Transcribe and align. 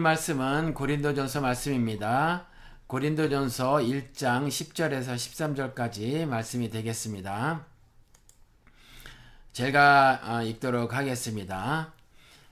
하나님 0.00 0.02
말씀은 0.02 0.72
고린도전서 0.72 1.42
말씀입니다. 1.42 2.46
고린도전서 2.86 3.74
1장 3.80 4.48
10절에서 4.48 5.14
13절까지 5.74 6.24
말씀이 6.24 6.70
되겠습니다. 6.70 7.66
제가 9.52 10.20
어, 10.24 10.42
읽도록 10.42 10.94
하겠습니다. 10.94 11.92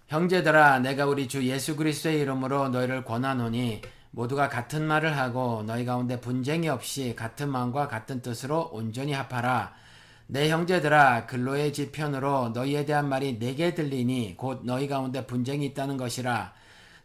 형제들아 0.08 0.80
내가 0.80 1.06
우리 1.06 1.26
주 1.26 1.42
예수 1.48 1.74
그리스도의 1.74 2.20
이름으로 2.20 2.68
너희를 2.68 3.04
권하노니 3.04 3.80
모두가 4.10 4.50
같은 4.50 4.86
말을 4.86 5.16
하고 5.16 5.62
너희 5.66 5.86
가운데 5.86 6.20
분쟁이 6.20 6.68
없이 6.68 7.14
같은 7.16 7.48
마음과 7.50 7.88
같은 7.88 8.20
뜻으로 8.20 8.68
온전히 8.72 9.14
합하라. 9.14 9.72
내 10.26 10.50
형제들아 10.50 11.24
근로의 11.24 11.72
지편으로 11.72 12.50
너희에 12.50 12.84
대한 12.84 13.08
말이 13.08 13.38
내게 13.38 13.74
들리니 13.74 14.34
곧 14.36 14.60
너희 14.64 14.86
가운데 14.86 15.26
분쟁이 15.26 15.64
있다는 15.64 15.96
것이라. 15.96 16.57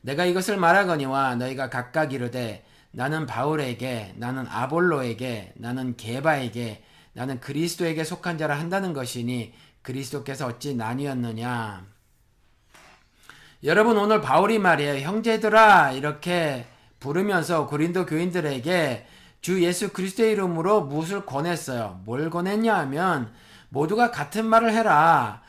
내가 0.04 0.26
이것을 0.26 0.58
말하거니와 0.58 1.36
너희가 1.36 1.70
각각 1.70 2.12
이르되 2.14 2.66
나는 2.92 3.26
바울에게 3.26 4.14
나는 4.18 4.46
아볼로에게 4.50 5.54
나는 5.56 5.96
게바에게 5.96 6.84
나는 7.14 7.40
그리스도에게 7.40 8.04
속한 8.04 8.38
자라 8.38 8.60
한다는 8.60 8.94
것이니 8.94 9.54
그리스도께서 9.82 10.48
어찌 10.48 10.76
나뉘었느냐. 10.76 11.86
여러분 13.64 13.98
오늘 13.98 14.20
바울이 14.20 14.60
말이에요. 14.60 15.06
형제들아 15.08 15.94
이렇게 15.94 16.66
부르면서 17.00 17.68
고린도 17.68 18.06
교인들에게 18.06 19.08
주 19.40 19.64
예수 19.64 19.94
그리스도의 19.94 20.34
이름으로 20.34 20.82
무엇을 20.82 21.26
권했어요. 21.26 22.02
뭘 22.04 22.30
권했냐 22.30 22.76
하면 22.80 23.34
모두가 23.70 24.12
같은 24.12 24.46
말을 24.46 24.74
해라. 24.74 25.43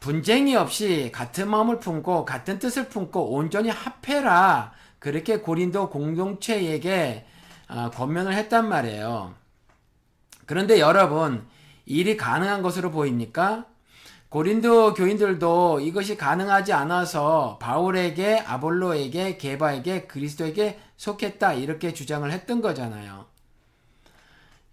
분쟁이 0.00 0.56
없이 0.56 1.12
같은 1.14 1.48
마음을 1.48 1.78
품고 1.78 2.24
같은 2.24 2.58
뜻을 2.58 2.88
품고 2.88 3.32
온전히 3.34 3.68
합해라. 3.68 4.72
그렇게 4.98 5.38
고린도 5.38 5.90
공동체에게 5.90 7.26
어, 7.68 7.90
권면을 7.90 8.34
했단 8.34 8.68
말이에요. 8.68 9.34
그런데 10.46 10.80
여러분 10.80 11.46
일이 11.86 12.16
가능한 12.16 12.62
것으로 12.62 12.90
보입니까? 12.90 13.66
고린도 14.30 14.94
교인들도 14.94 15.80
이것이 15.80 16.16
가능하지 16.16 16.72
않아서 16.72 17.58
바울에게 17.60 18.40
아볼로에게 18.46 19.36
게바에게 19.36 20.06
그리스도에게 20.06 20.78
속했다 20.96 21.54
이렇게 21.54 21.92
주장을 21.92 22.30
했던 22.30 22.60
거잖아요. 22.60 23.29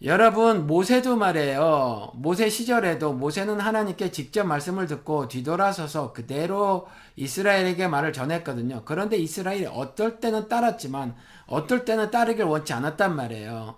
여러분 0.03 0.67
모세도 0.67 1.15
말해요. 1.15 2.11
모세 2.13 2.49
시절에도 2.49 3.13
모세는 3.13 3.59
하나님께 3.59 4.11
직접 4.11 4.43
말씀을 4.43 4.85
듣고 4.85 5.27
뒤돌아서서 5.27 6.13
그대로 6.13 6.87
이스라엘에게 7.15 7.87
말을 7.87 8.13
전했거든요. 8.13 8.83
그런데 8.85 9.17
이스라엘이 9.17 9.65
어떨 9.65 10.19
때는 10.19 10.49
따랐지만 10.49 11.15
어떨 11.47 11.83
때는 11.83 12.11
따르길 12.11 12.43
원치 12.45 12.73
않았단 12.73 13.15
말이에요. 13.15 13.75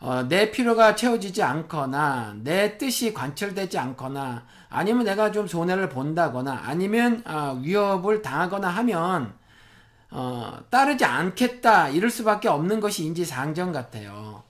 어, 0.00 0.22
내 0.28 0.50
필요가 0.50 0.96
채워지지 0.96 1.44
않거나 1.44 2.34
내 2.42 2.76
뜻이 2.76 3.14
관철되지 3.14 3.78
않거나 3.78 4.44
아니면 4.68 5.04
내가 5.04 5.30
좀 5.30 5.46
손해를 5.46 5.88
본다거나 5.88 6.62
아니면 6.66 7.22
어, 7.24 7.56
위협을 7.62 8.20
당하거나 8.20 8.68
하면 8.68 9.32
어, 10.10 10.58
따르지 10.70 11.04
않겠다 11.04 11.88
이럴 11.90 12.10
수밖에 12.10 12.48
없는 12.48 12.80
것이 12.80 13.04
인지상정 13.04 13.70
같아요. 13.70 14.45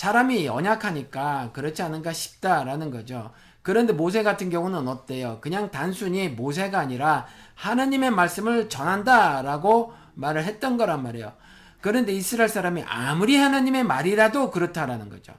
사람이 0.00 0.46
연약하니까 0.46 1.50
그렇지 1.52 1.82
않은가 1.82 2.14
싶다라는 2.14 2.90
거죠. 2.90 3.32
그런데 3.60 3.92
모세 3.92 4.22
같은 4.22 4.48
경우는 4.48 4.88
어때요? 4.88 5.36
그냥 5.42 5.70
단순히 5.70 6.30
모세가 6.30 6.78
아니라 6.78 7.26
하나님의 7.54 8.10
말씀을 8.10 8.70
전한다라고 8.70 9.92
말을 10.14 10.44
했던 10.44 10.78
거란 10.78 11.02
말이에요. 11.02 11.34
그런데 11.82 12.14
이스라엘 12.14 12.48
사람이 12.48 12.82
아무리 12.88 13.36
하나님의 13.36 13.84
말이라도 13.84 14.50
그렇다라는 14.50 15.10
거죠. 15.10 15.34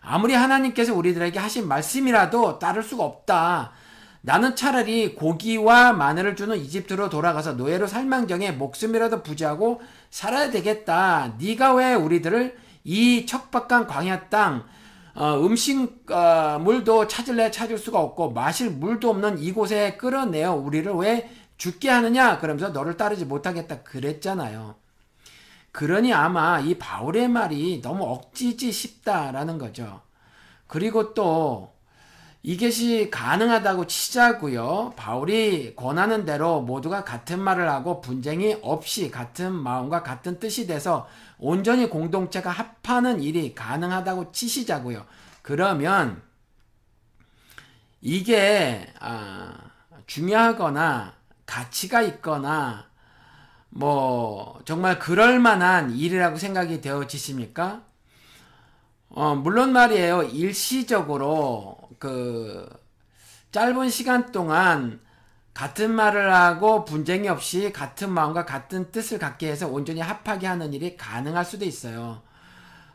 아무리 0.00 0.32
하나님께서 0.32 0.94
우리들에게 0.94 1.38
하신 1.38 1.68
말씀이라도 1.68 2.58
따를 2.58 2.82
수가 2.82 3.04
없다. 3.04 3.72
나는 4.22 4.56
차라리 4.56 5.14
고기와 5.14 5.92
마늘을 5.92 6.36
주는 6.36 6.56
이집트로 6.56 7.10
돌아가서 7.10 7.52
노예로 7.52 7.86
살망정에 7.86 8.52
목숨이라도 8.52 9.22
부지하고 9.22 9.82
살아야 10.08 10.50
되겠다. 10.50 11.34
네가 11.38 11.74
왜 11.74 11.92
우리들을 11.92 12.64
이 12.86 13.26
척박한 13.26 13.88
광야 13.88 14.28
땅 14.28 14.64
어, 15.16 15.40
음식 15.44 16.08
어, 16.10 16.58
물도 16.60 17.08
찾을래 17.08 17.50
찾을 17.50 17.78
수가 17.78 17.98
없고 17.98 18.30
마실 18.30 18.70
물도 18.70 19.10
없는 19.10 19.38
이곳에 19.38 19.96
끌어내어 19.96 20.54
우리를 20.54 20.92
왜 20.92 21.28
죽게 21.56 21.90
하느냐 21.90 22.38
그러면서 22.38 22.68
너를 22.68 22.96
따르지 22.96 23.24
못하겠다 23.24 23.82
그랬잖아요. 23.82 24.76
그러니 25.72 26.14
아마 26.14 26.60
이 26.60 26.78
바울의 26.78 27.28
말이 27.28 27.82
너무 27.82 28.04
억지지 28.04 28.70
싶다라는 28.70 29.58
거죠. 29.58 30.02
그리고 30.68 31.12
또 31.12 31.74
이것이 32.42 33.10
가능하다고 33.10 33.88
치자고요. 33.88 34.92
바울이 34.96 35.74
권하는 35.74 36.24
대로 36.24 36.60
모두가 36.60 37.02
같은 37.02 37.40
말을 37.40 37.68
하고 37.68 38.00
분쟁이 38.00 38.56
없이 38.62 39.10
같은 39.10 39.52
마음과 39.52 40.04
같은 40.04 40.38
뜻이 40.38 40.68
돼서 40.68 41.08
온전히 41.38 41.88
공동체가 41.88 42.50
합하는 42.50 43.22
일이 43.22 43.54
가능하다고 43.54 44.32
치시자고요. 44.32 45.06
그러면 45.42 46.22
이게 48.00 48.92
아, 49.00 49.54
중요하거나 50.06 51.14
가치가 51.44 52.02
있거나 52.02 52.86
뭐 53.68 54.60
정말 54.64 54.98
그럴 54.98 55.38
만한 55.38 55.90
일이라고 55.90 56.38
생각이 56.38 56.80
되어지십니까? 56.80 57.82
어, 59.10 59.34
물론 59.34 59.72
말이에요. 59.72 60.24
일시적으로 60.24 61.78
그 61.98 62.68
짧은 63.52 63.90
시간 63.90 64.32
동안 64.32 65.00
같은 65.56 65.90
말을 65.90 66.34
하고 66.34 66.84
분쟁이 66.84 67.30
없이 67.30 67.72
같은 67.72 68.10
마음과 68.10 68.44
같은 68.44 68.92
뜻을 68.92 69.18
갖게 69.18 69.48
해서 69.50 69.66
온전히 69.66 70.02
합하게 70.02 70.46
하는 70.46 70.74
일이 70.74 70.98
가능할 70.98 71.46
수도 71.46 71.64
있어요. 71.64 72.20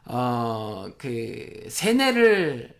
어, 0.05 0.85
그, 0.99 1.65
세뇌를 1.71 2.77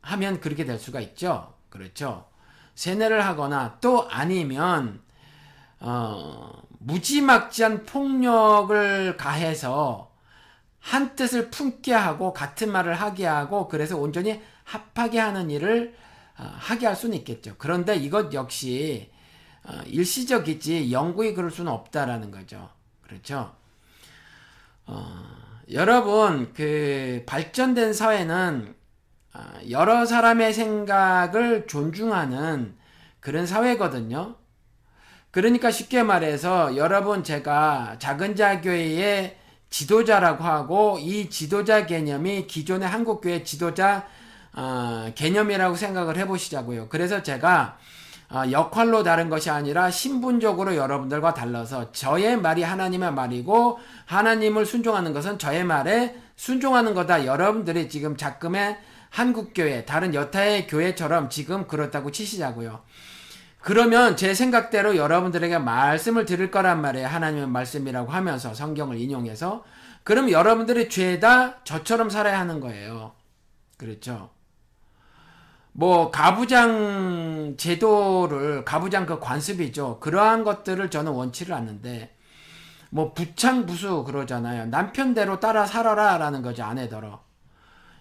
하면 0.00 0.40
그렇게 0.40 0.64
될 0.64 0.78
수가 0.78 1.00
있죠. 1.00 1.52
그렇죠. 1.68 2.26
세뇌를 2.74 3.26
하거나 3.26 3.76
또 3.82 4.08
아니면, 4.08 5.02
어, 5.78 6.50
무지막지한 6.78 7.84
폭력을 7.84 9.18
가해서 9.18 10.10
한 10.78 11.16
뜻을 11.16 11.50
품게 11.50 11.92
하고 11.92 12.32
같은 12.32 12.72
말을 12.72 12.94
하게 12.94 13.26
하고 13.26 13.68
그래서 13.68 13.98
온전히 13.98 14.40
합하게 14.64 15.18
하는 15.18 15.50
일을 15.50 15.94
어, 16.38 16.50
하게 16.50 16.86
할 16.86 16.96
수는 16.96 17.18
있겠죠. 17.18 17.56
그런데 17.58 17.94
이것 17.94 18.32
역시 18.32 19.10
어, 19.68 19.82
일시적이지 19.86 20.90
영구히 20.90 21.34
그럴 21.34 21.50
수는 21.50 21.70
없다라는 21.70 22.30
거죠. 22.30 22.70
그렇죠? 23.02 23.52
어, 24.86 25.14
여러분 25.70 26.52
그 26.54 27.22
발전된 27.26 27.92
사회는 27.92 28.74
어, 29.34 29.40
여러 29.68 30.06
사람의 30.06 30.54
생각을 30.54 31.66
존중하는 31.66 32.76
그런 33.20 33.46
사회거든요. 33.46 34.36
그러니까 35.30 35.70
쉽게 35.70 36.02
말해서 36.02 36.76
여러분 36.78 37.22
제가 37.22 37.96
작은 37.98 38.36
자교회의 38.36 39.36
지도자라고 39.68 40.44
하고 40.44 40.98
이 40.98 41.28
지도자 41.28 41.84
개념이 41.84 42.46
기존의 42.46 42.88
한국교회 42.88 43.44
지도자 43.44 44.08
어, 44.54 45.12
개념이라고 45.14 45.76
생각을 45.76 46.16
해보시자고요. 46.16 46.88
그래서 46.88 47.22
제가 47.22 47.76
어, 47.76 47.97
역할로 48.50 49.02
다른 49.02 49.30
것이 49.30 49.50
아니라 49.50 49.90
신분적으로 49.90 50.76
여러분들과 50.76 51.32
달라서 51.34 51.92
저의 51.92 52.36
말이 52.36 52.62
하나님의 52.62 53.12
말이고 53.12 53.78
하나님을 54.04 54.66
순종하는 54.66 55.12
것은 55.12 55.38
저의 55.38 55.64
말에 55.64 56.14
순종하는 56.36 56.94
거다. 56.94 57.24
여러분들이 57.24 57.88
지금 57.88 58.16
작금의 58.16 58.78
한국교회 59.10 59.86
다른 59.86 60.14
여타의 60.14 60.66
교회처럼 60.66 61.30
지금 61.30 61.66
그렇다고 61.66 62.10
치시자고요. 62.10 62.82
그러면 63.60 64.16
제 64.16 64.34
생각대로 64.34 64.96
여러분들에게 64.96 65.58
말씀을 65.58 66.26
드릴 66.26 66.50
거란 66.50 66.80
말이에요. 66.80 67.06
하나님의 67.08 67.48
말씀이라고 67.48 68.10
하면서 68.10 68.54
성경을 68.54 68.98
인용해서. 68.98 69.64
그럼 70.04 70.30
여러분들이 70.30 70.88
죄다 70.88 71.62
저처럼 71.64 72.08
살아야 72.08 72.38
하는 72.38 72.60
거예요. 72.60 73.12
그렇죠? 73.76 74.30
뭐 75.78 76.10
가부장 76.10 77.54
제도를 77.56 78.64
가부장 78.64 79.06
그 79.06 79.20
관습이죠. 79.20 80.00
그러한 80.00 80.42
것들을 80.42 80.90
저는 80.90 81.12
원치를 81.12 81.54
않는데 81.54 82.16
뭐 82.90 83.14
부창부수 83.14 84.02
그러잖아요. 84.02 84.66
남편대로 84.66 85.38
따라 85.38 85.66
살아라라는 85.66 86.42
거죠. 86.42 86.64
아내더러. 86.64 87.20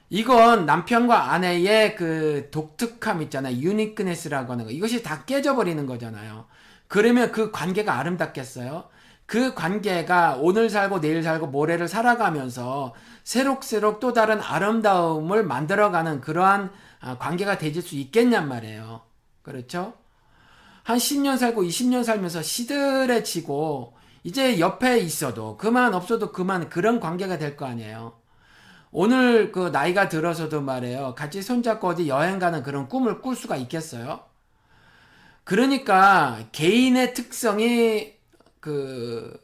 이건 0.09 0.65
남편과 0.65 1.33
아내의 1.33 1.95
그 1.95 2.47
독특함 2.49 3.21
있잖아요. 3.21 3.57
유니크네스라고 3.57 4.53
하는 4.53 4.65
거. 4.65 4.71
이것이 4.71 5.03
다 5.03 5.23
깨져버리는 5.25 5.85
거잖아요. 5.85 6.45
그러면 6.87 7.31
그 7.31 7.51
관계가 7.51 7.93
아름답겠어요? 7.99 8.85
그 9.27 9.53
관계가 9.53 10.37
오늘 10.39 10.71
살고 10.71 10.99
내일 10.99 11.21
살고 11.21 11.47
모레를 11.47 11.87
살아가면서 11.87 12.95
새록새록 13.23 13.99
또 13.99 14.13
다른 14.13 14.41
아름다움을 14.41 15.43
만들어가는 15.43 16.21
그러한 16.21 16.63
아, 16.63 16.86
관계가 16.99 17.57
되질 17.57 17.81
수 17.81 17.95
있겠냔 17.95 18.47
말이에요. 18.47 19.01
그렇죠? 19.41 19.93
한 20.83 20.97
10년 20.97 21.37
살고 21.37 21.63
20년 21.63 22.03
살면서 22.03 22.41
시들해지고 22.41 23.95
이제 24.23 24.59
옆에 24.59 24.99
있어도 24.99 25.57
그만 25.57 25.93
없어도 25.93 26.31
그만 26.31 26.69
그런 26.69 26.99
관계가 26.99 27.37
될 27.37 27.55
거 27.55 27.65
아니에요. 27.65 28.13
오늘 28.91 29.51
그 29.51 29.69
나이가 29.69 30.09
들어서도 30.09 30.61
말이에요. 30.61 31.13
같이 31.15 31.41
손잡고 31.41 31.87
어디 31.89 32.07
여행 32.07 32.39
가는 32.39 32.63
그런 32.63 32.87
꿈을 32.87 33.21
꿀 33.21 33.35
수가 33.35 33.57
있겠어요? 33.57 34.21
그러니까 35.43 36.39
개인의 36.51 37.13
특성이 37.13 38.13
그 38.59 39.39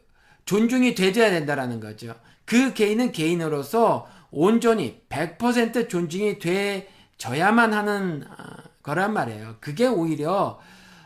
존중이 0.45 0.95
되져야 0.95 1.29
된다라는 1.29 1.79
거죠. 1.79 2.15
그 2.45 2.73
개인은 2.73 3.11
개인으로서 3.13 4.07
온전히 4.31 5.01
100% 5.09 5.89
존중이 5.89 6.39
돼 6.39 6.89
져야만 7.17 7.73
하는 7.73 8.25
아, 8.29 8.57
거란 8.81 9.13
말이에요. 9.13 9.55
그게 9.59 9.87
오히려 9.87 10.59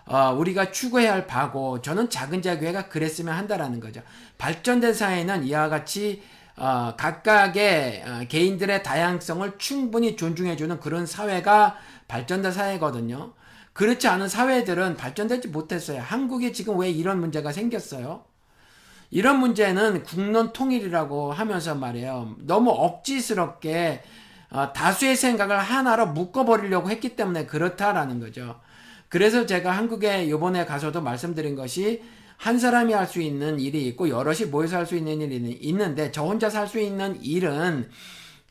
어, 0.06 0.34
우리가 0.38 0.72
추구해야 0.72 1.14
할 1.14 1.28
바고 1.28 1.82
저는 1.82 2.10
작은 2.10 2.42
자교회가 2.42 2.88
그랬으면 2.90 3.36
한다라는 3.36 3.80
거죠. 3.80 4.02
발전된 4.38 4.94
사회는 4.94 5.46
이와 5.46 5.70
같이 5.70 6.24
어, 6.56 6.96
각각의 6.98 8.04
어, 8.06 8.26
개인들의 8.28 8.84
다양성을 8.84 9.58
충분히 9.58 10.16
존중해주는 10.16 10.80
그런 10.80 11.06
사회가 11.06 11.78
발전된 12.08 12.52
사회거든요. 12.52 13.34
그렇지 13.74 14.08
않은 14.08 14.28
사회들은 14.28 14.98
발전되지 14.98 15.50
못했어요. 15.50 16.02
한국에 16.02 16.52
지금 16.52 16.80
왜 16.80 16.90
이런 16.90 17.20
문제가 17.20 17.52
생겼어요? 17.52 18.24
이런 19.12 19.40
문제는 19.40 20.04
국론 20.04 20.52
통일이라고 20.52 21.32
하면서 21.32 21.76
말이에요. 21.76 22.36
너무 22.40 22.72
억지스럽게 22.72 24.02
어, 24.02 24.27
다수의 24.50 25.16
생각을 25.16 25.58
하나로 25.60 26.08
묶어버리려고 26.08 26.90
했기 26.90 27.16
때문에 27.16 27.46
그렇다라는 27.46 28.20
거죠. 28.20 28.60
그래서 29.10 29.46
제가 29.46 29.72
한국에 29.72 30.30
요번에 30.30 30.66
가서도 30.66 31.02
말씀드린 31.02 31.56
것이 31.56 32.02
한 32.38 32.60
사람이 32.60 32.94
할 32.94 33.08
수 33.08 33.22
있는 33.22 33.60
일이 33.60 33.88
있고 33.88 34.10
여럿이 34.10 34.46
모여서 34.50 34.78
할 34.78 34.86
수 34.86 34.96
있는 34.96 35.22
일이 35.22 35.36
있는데 35.62 36.12
저 36.12 36.24
혼자 36.24 36.50
살 36.50 36.68
수 36.68 36.80
있는 36.80 37.22
일은 37.24 37.90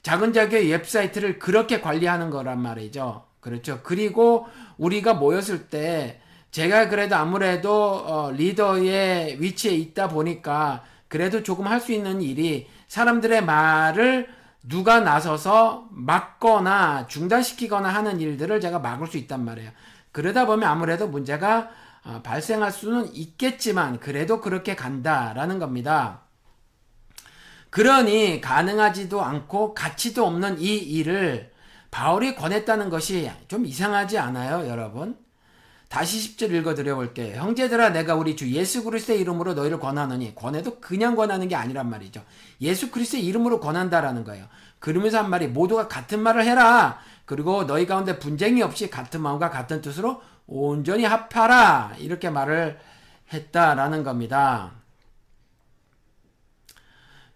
작은 0.02 0.32
자기의 0.32 0.70
웹사이트를 0.70 1.38
그렇게 1.38 1.80
관리하는 1.80 2.30
거란 2.30 2.60
말이죠. 2.60 3.24
그렇죠. 3.40 3.80
그리고 3.82 4.46
우리가 4.78 5.14
모였을 5.14 5.68
때 5.68 6.20
제가 6.50 6.88
그래도 6.88 7.16
아무래도 7.16 7.72
어, 7.72 8.30
리더의 8.32 9.40
위치에 9.40 9.72
있다 9.72 10.08
보니까 10.08 10.84
그래도 11.08 11.42
조금 11.42 11.66
할 11.66 11.80
수 11.80 11.92
있는 11.92 12.22
일이 12.22 12.66
사람들의 12.88 13.44
말을 13.44 14.28
누가 14.68 15.00
나서서 15.00 15.88
막거나 15.90 17.06
중단시키거나 17.06 17.88
하는 17.88 18.20
일들을 18.20 18.60
제가 18.60 18.80
막을 18.80 19.06
수 19.06 19.16
있단 19.16 19.44
말이에요. 19.44 19.70
그러다 20.12 20.46
보면 20.46 20.68
아무래도 20.68 21.08
문제가 21.08 21.70
어, 22.04 22.22
발생할 22.22 22.70
수는 22.70 23.12
있겠지만 23.14 23.98
그래도 23.98 24.40
그렇게 24.40 24.76
간다라는 24.76 25.58
겁니다. 25.58 26.22
그러니 27.70 28.40
가능하지도 28.40 29.22
않고 29.22 29.74
가치도 29.74 30.24
없는 30.24 30.60
이 30.60 30.76
일을 30.76 31.52
바울이 31.90 32.36
권했다는 32.36 32.90
것이 32.90 33.30
좀 33.48 33.66
이상하지 33.66 34.18
않아요, 34.18 34.68
여러분? 34.68 35.18
다시 35.88 36.36
10절 36.36 36.52
읽어 36.52 36.74
드려 36.74 36.96
볼게요. 36.96 37.40
형제들아 37.40 37.90
내가 37.90 38.14
우리 38.14 38.36
주 38.36 38.50
예수 38.50 38.82
그리스도의 38.82 39.20
이름으로 39.20 39.54
너희를 39.54 39.78
권하느니 39.78 40.34
권해도 40.34 40.80
그냥 40.80 41.14
권하는 41.14 41.48
게 41.48 41.54
아니란 41.54 41.88
말이죠. 41.88 42.24
예수 42.60 42.90
그리스도의 42.90 43.24
이름으로 43.24 43.60
권한다라는 43.60 44.24
거예요. 44.24 44.46
그러면서 44.78 45.18
한 45.18 45.30
말이 45.30 45.46
모두가 45.46 45.88
같은 45.88 46.20
말을 46.20 46.44
해라. 46.44 46.98
그리고 47.24 47.66
너희 47.66 47.86
가운데 47.86 48.18
분쟁이 48.18 48.62
없이 48.62 48.90
같은 48.90 49.20
마음과 49.20 49.50
같은 49.50 49.80
뜻으로 49.80 50.22
온전히 50.46 51.04
합하라. 51.04 51.94
이렇게 51.98 52.30
말을 52.30 52.78
했다라는 53.32 54.04
겁니다. 54.04 54.72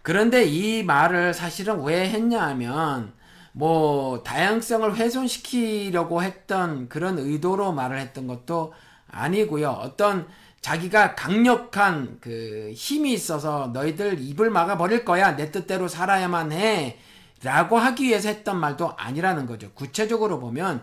그런데 0.03 0.44
이 0.44 0.82
말을 0.82 1.35
사실은 1.35 1.82
왜 1.82 2.08
했냐 2.08 2.41
하면 2.49 3.12
뭐 3.52 4.23
다양성을 4.23 4.97
훼손시키려고 4.97 6.23
했던 6.23 6.88
그런 6.88 7.19
의도로 7.19 7.73
말을 7.73 7.99
했던 7.99 8.26
것도 8.26 8.73
아니고요. 9.11 9.70
어떤 9.70 10.29
자기가 10.61 11.14
강력한 11.14 12.19
그 12.20 12.73
힘이 12.75 13.12
있어서 13.14 13.70
너희들 13.73 14.20
입을 14.20 14.50
막아 14.50 14.76
버릴 14.76 15.05
거야. 15.05 15.37
내 15.37 15.50
뜻대로 15.50 15.88
살아야만 15.88 16.52
해. 16.52 16.99
라고 17.43 17.79
하기 17.79 18.05
위해서 18.05 18.29
했던 18.29 18.58
말도 18.58 18.93
아니라는 18.97 19.47
거죠. 19.47 19.70
구체적으로 19.73 20.38
보면 20.38 20.82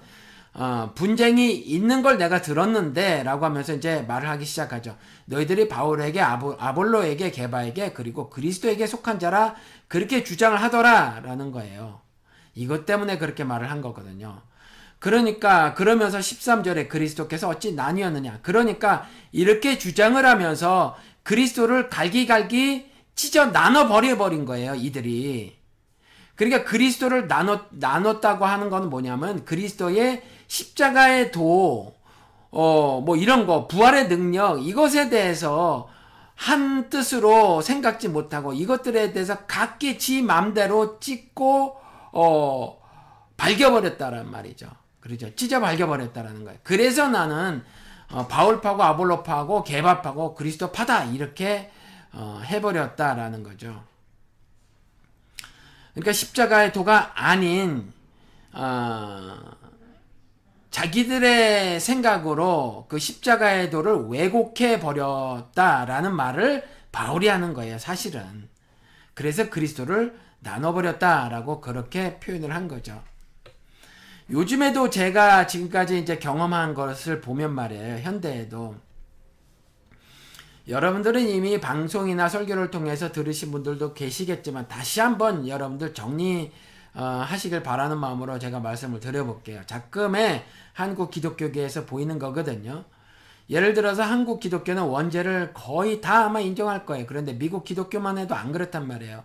어, 0.56 0.92
분쟁이 0.96 1.54
있는 1.54 2.02
걸 2.02 2.18
내가 2.18 2.42
들었는데 2.42 3.22
라고 3.22 3.46
하면서 3.46 3.76
이제 3.76 4.02
말을 4.08 4.28
하기 4.30 4.44
시작하죠. 4.44 4.98
너희들이 5.26 5.68
바울에게 5.68 6.20
아보, 6.20 6.56
아볼로에게 6.58 7.30
게바에게 7.30 7.94
그리고 7.94 8.32
그리스도에게 8.32 8.88
속한 8.88 9.20
자라 9.20 9.54
그렇게 9.88 10.24
주장을 10.24 10.60
하더라 10.60 11.22
라는 11.24 11.52
거예요. 11.52 12.07
이것 12.58 12.86
때문에 12.86 13.18
그렇게 13.18 13.44
말을 13.44 13.70
한 13.70 13.82
거거든요. 13.82 14.42
그러니까 15.00 15.76
그러면서 15.76 16.18
13절에 16.18 16.90
그리스도께서 16.90 17.48
어찌 17.48 17.74
나뉘었느냐. 17.74 18.40
그러니까 18.42 19.08
이렇게 19.32 19.78
주장을 19.78 20.24
하면서 20.26 20.98
그리스도를 21.24 21.90
갈기갈기 21.90 22.92
찢어 23.16 23.52
나눠 23.52 23.88
버려 23.88 24.18
버린 24.18 24.46
거예요, 24.46 24.76
이들이. 24.76 25.58
그러니까 26.36 26.64
그리스도를 26.64 27.28
나눴, 27.28 27.68
나눴다고 27.72 28.46
하는 28.46 28.70
건 28.70 28.90
뭐냐면 28.90 29.44
그리스도의 29.44 30.22
십자가의 30.48 31.32
도, 31.32 31.96
어, 32.52 33.02
뭐 33.04 33.18
이런 33.18 33.46
거, 33.46 33.68
부활의 33.68 34.08
능력, 34.08 34.66
이것에 34.66 35.10
대해서 35.10 35.90
한 36.36 36.90
뜻으로 36.90 37.62
생각지 37.62 38.08
못하고 38.08 38.54
이것들에 38.54 39.12
대해서 39.12 39.40
각기 39.48 39.98
지 39.98 40.22
맘대로 40.22 41.00
찍고, 41.00 41.87
어, 42.20 42.82
발겨버렸다란 43.38 44.32
말이죠. 44.32 44.68
그렇죠. 45.00 45.36
찢어 45.36 45.60
발겨버렸다라는 45.60 46.46
거예요. 46.46 46.60
그래서 46.64 47.08
나는 47.08 47.64
어, 48.10 48.26
바울파고 48.26 48.82
아볼로파고 48.82 49.64
개바파고 49.64 50.34
그리스도파다 50.34 51.06
이렇게 51.06 51.72
어, 52.14 52.42
해버렸다라는 52.44 53.44
거죠. 53.44 53.84
그러니까 55.94 56.12
십자가의 56.12 56.74
도가 56.74 57.12
아닌 57.14 57.94
어, 58.54 59.38
자기들의 60.72 61.80
생각으로 61.80 62.88
그 62.90 62.98
십자가의 62.98 63.70
도를 63.70 64.08
왜곡해 64.08 64.80
버렸다라는 64.80 66.16
말을 66.16 66.68
바울이 66.92 67.28
하는 67.28 67.54
거예요. 67.54 67.78
사실은. 67.78 68.50
그래서 69.14 69.52
그리스도를 69.52 70.27
나눠버렸다라고 70.48 71.60
그렇게 71.60 72.20
표현을 72.20 72.56
한 72.56 72.68
거죠. 72.68 73.04
요즘에도 74.30 74.90
제가 74.90 75.48
지금까지 75.48 76.00
이제 76.00 76.18
경험한 76.18 76.74
것을 76.74 77.22
보면 77.22 77.54
말이에요. 77.54 78.00
현대에도. 78.00 78.76
여러분들은 80.68 81.30
이미 81.30 81.62
방송이나 81.62 82.28
설교를 82.28 82.72
통해서 82.72 83.12
들으신 83.12 83.52
분들도 83.52 83.94
계시겠지만 83.94 84.68
다시 84.68 85.00
한번 85.00 85.48
여러분들 85.48 85.94
정리 85.94 86.52
어, 86.94 87.04
하시길 87.04 87.64
바라는 87.64 88.00
마음으로 88.00 88.40
제가 88.40 88.60
말씀을 88.60 89.00
드려볼게요. 89.00 89.62
작금의 89.66 90.44
한국 90.74 91.12
기독교계에서 91.12 91.86
보이는 91.86 92.20
거거든요. 92.20 92.86
예를 93.50 93.74
들어서 93.74 94.04
한국 94.04 94.42
기독교는 94.42 94.84
원죄를 94.84 95.54
거의 95.54 96.02
다 96.02 96.26
아마 96.26 96.40
인정할 96.42 96.86
거예요. 96.86 97.06
그런데 97.08 97.34
미국 97.34 97.64
기독교만 97.64 98.18
해도 98.18 98.36
안 98.36 98.52
그렇단 98.52 98.88
말이에요. 98.88 99.24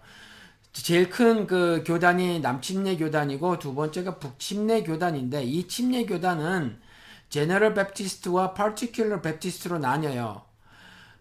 제일 0.72 1.10
큰 1.10 1.46
그 1.46 1.84
교단이 1.86 2.40
남침례 2.40 2.96
교단이고 2.96 3.58
두 3.58 3.74
번째가 3.74 4.18
북침례 4.18 4.82
교단인데 4.82 5.44
이 5.44 5.68
침례 5.68 6.04
교단은 6.06 6.80
General 7.28 7.74
Baptist와 7.74 8.54
Particular 8.54 9.22
Baptist로 9.22 9.78
나뉘어요. 9.78 10.42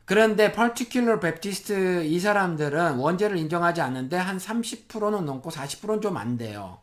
그런데 0.05 0.51
particular 0.51 1.19
Baptist 1.19 1.73
이 2.05 2.19
사람들은 2.19 2.97
원죄를 2.97 3.37
인정하지 3.37 3.81
않는데 3.81 4.17
한 4.17 4.37
30%는 4.37 5.25
넘고 5.25 5.49
40%는 5.51 6.01
좀 6.01 6.17
안 6.17 6.37
돼요. 6.37 6.79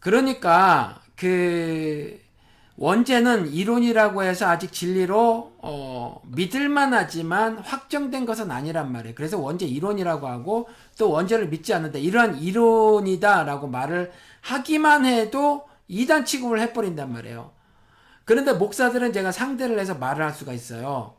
그러니까 0.00 1.00
그 1.16 2.20
원죄는 2.76 3.52
이론이라고 3.52 4.22
해서 4.22 4.48
아직 4.48 4.72
진리로 4.72 5.52
어, 5.58 6.20
믿을만 6.26 6.94
하지만 6.94 7.58
확정된 7.58 8.26
것은 8.26 8.50
아니란 8.50 8.90
말이에요. 8.92 9.14
그래서 9.14 9.38
원죄 9.38 9.66
이론이라고 9.66 10.26
하고 10.26 10.68
또 10.98 11.10
원죄를 11.10 11.48
믿지 11.48 11.74
않는데 11.74 12.00
이러한 12.00 12.38
이론이다라고 12.38 13.68
말을 13.68 14.10
하기만 14.40 15.04
해도 15.06 15.66
이단 15.88 16.24
취급을 16.24 16.60
해버린단 16.60 17.12
말이에요. 17.12 17.52
그런데 18.24 18.52
목사들은 18.52 19.12
제가 19.12 19.32
상대를 19.32 19.78
해서 19.78 19.94
말을 19.94 20.24
할 20.24 20.32
수가 20.32 20.52
있어요. 20.52 21.14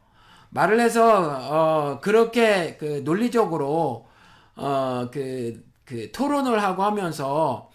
말을 0.50 0.80
해서 0.80 1.40
어 1.52 2.00
그렇게 2.02 2.78
그 2.78 3.02
논리적으로 3.04 4.08
어 4.56 5.10
그 5.12 5.74
그 5.86 6.12
토론을 6.12 6.64
하고 6.64 6.84
하면서 6.84 7.70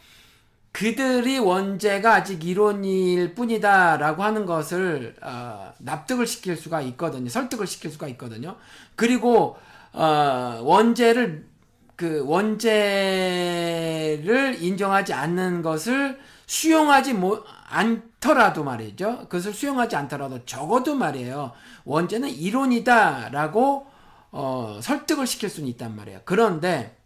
그들이 0.79 1.39
원죄가 1.41 2.15
아직 2.15 2.45
이론일 2.45 3.35
뿐이다라고 3.35 4.23
하는 4.23 4.47
것을 4.47 5.17
어, 5.21 5.73
납득을 5.79 6.25
시킬 6.25 6.57
수가 6.57 6.83
있거든요. 6.83 7.29
설득을 7.29 7.67
시킬 7.67 7.91
수가 7.91 8.07
있거든요. 8.11 8.55
그리고 8.95 9.59
어, 9.93 10.61
원죄를 10.63 11.49
그 11.97 12.23
원죄를 12.25 12.63
인정하지 14.63 15.15
않는 15.15 15.63
것을 15.63 16.21
수용하지 16.47 17.15
못 17.15 17.45
않더라도 17.69 18.63
말이죠. 18.63 19.23
그것을 19.23 19.55
수용하지 19.55 19.97
않더라도 19.97 20.45
적어도 20.45 20.95
말이에요. 20.95 21.51
원죄는 21.87 22.29
이론이다라고 22.29 23.89
어, 24.31 24.79
설득을 24.81 25.27
시킬 25.27 25.51
수는 25.51 25.69
있단 25.71 25.97
말이에요. 25.97 26.21
그런데 26.25 26.98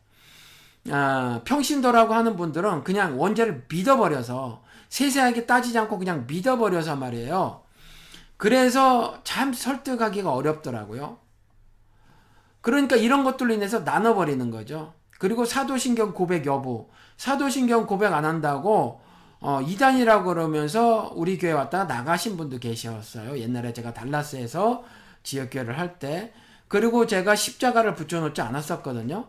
아, 0.91 1.41
평신도라고 1.45 2.15
하는 2.15 2.37
분들은 2.37 2.85
그냥 2.85 3.21
원죄를 3.21 3.67
믿어버려서 3.69 4.63
세세하게 4.89 5.47
따지지 5.47 5.79
않고 5.79 5.99
그냥 5.99 6.27
믿어버려서 6.27 6.97
말이에요. 6.97 7.63
그래서 8.37 9.21
참 9.23 9.53
설득하기가 9.53 10.33
어렵더라고요. 10.33 11.19
그러니까 12.61 12.97
이런 12.97 13.25
것들로 13.25 13.55
인해서 13.55 13.81
나눠버리는 13.81 14.51
거죠. 14.51 14.95
그리고 15.19 15.45
사도신경 15.45 16.15
고백 16.15 16.47
여부. 16.47 16.89
사도신경 17.17 17.87
고백 17.87 18.13
안 18.13 18.25
한다고 18.25 19.01
어, 19.41 19.61
이단이라고 19.61 20.25
그러면서 20.25 21.13
우리 21.15 21.39
교회 21.39 21.53
왔다가 21.53 21.85
나가신 21.85 22.37
분도 22.37 22.59
계셨어요. 22.59 23.39
옛날에 23.39 23.73
제가 23.73 23.93
달라스에서 23.93 24.85
지역교회를 25.23 25.79
할 25.79 25.99
때. 25.99 26.33
그리고 26.69 27.07
제가 27.07 27.35
십자가를 27.35 27.95
붙여놓지 27.95 28.41
않았었거든요. 28.41 29.27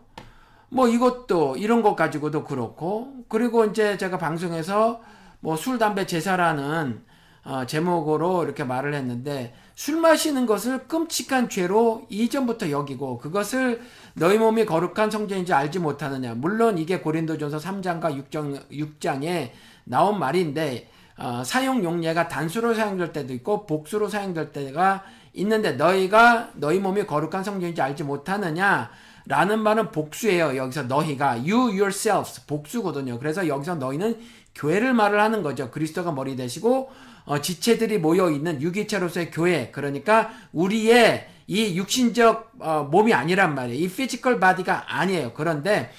뭐 0.73 0.87
이것도 0.87 1.55
이런 1.57 1.81
것 1.83 1.95
가지고도 1.95 2.43
그렇고 2.43 3.13
그리고 3.29 3.65
이제 3.65 3.95
제가 3.97 4.17
방송에서 4.17 5.01
뭐 5.39 5.55
술 5.55 5.77
담배 5.77 6.05
제사라는 6.05 7.03
어, 7.45 7.65
제목으로 7.65 8.43
이렇게 8.45 8.63
말을 8.63 8.93
했는데 8.93 9.53
술 9.75 9.97
마시는 9.99 10.45
것을 10.45 10.87
끔찍한 10.87 11.49
죄로 11.49 12.05
이전부터 12.09 12.71
여기고 12.71 13.17
그것을 13.17 13.81
너희 14.13 14.37
몸이 14.37 14.65
거룩한 14.65 15.11
성전인지 15.11 15.53
알지 15.53 15.79
못하느냐. 15.79 16.35
물론 16.35 16.77
이게 16.77 16.99
고린도전서 17.01 17.57
3장과 17.57 18.29
6장, 18.29 18.69
6장에 18.71 19.51
나온 19.83 20.19
말인데 20.19 20.89
어, 21.17 21.43
사용 21.45 21.83
용례가 21.83 22.29
단수로 22.29 22.73
사용될 22.73 23.11
때도 23.11 23.33
있고 23.33 23.65
복수로 23.65 24.07
사용될 24.07 24.53
때가 24.53 25.03
있는데 25.33 25.73
너희가 25.73 26.51
너희 26.55 26.79
몸이 26.79 27.05
거룩한 27.05 27.43
성전인지 27.43 27.81
알지 27.81 28.05
못하느냐 28.05 28.89
라는 29.25 29.59
말은 29.59 29.91
복수예요. 29.91 30.57
여기서 30.57 30.83
너희가 30.83 31.31
you 31.31 31.69
yourselves 31.69 32.45
복수거든요. 32.45 33.19
그래서 33.19 33.47
여기서 33.47 33.75
너희는 33.75 34.19
교회를 34.55 34.93
말을 34.93 35.19
하는 35.19 35.43
거죠. 35.43 35.71
그리스도가 35.71 36.11
머리 36.11 36.35
되시고 36.35 36.91
어, 37.25 37.39
지체들이 37.39 37.99
모여 37.99 38.29
있는 38.29 38.61
유기체로서의 38.61 39.31
교회. 39.31 39.71
그러니까 39.71 40.31
우리의 40.51 41.27
이 41.47 41.77
육신적 41.77 42.53
어, 42.59 42.87
몸이 42.91 43.13
아니란 43.13 43.55
말이에요. 43.55 43.83
이 43.83 43.89
physical 43.89 44.39
body가 44.39 44.97
아니에요. 44.99 45.33
그런데 45.33 45.91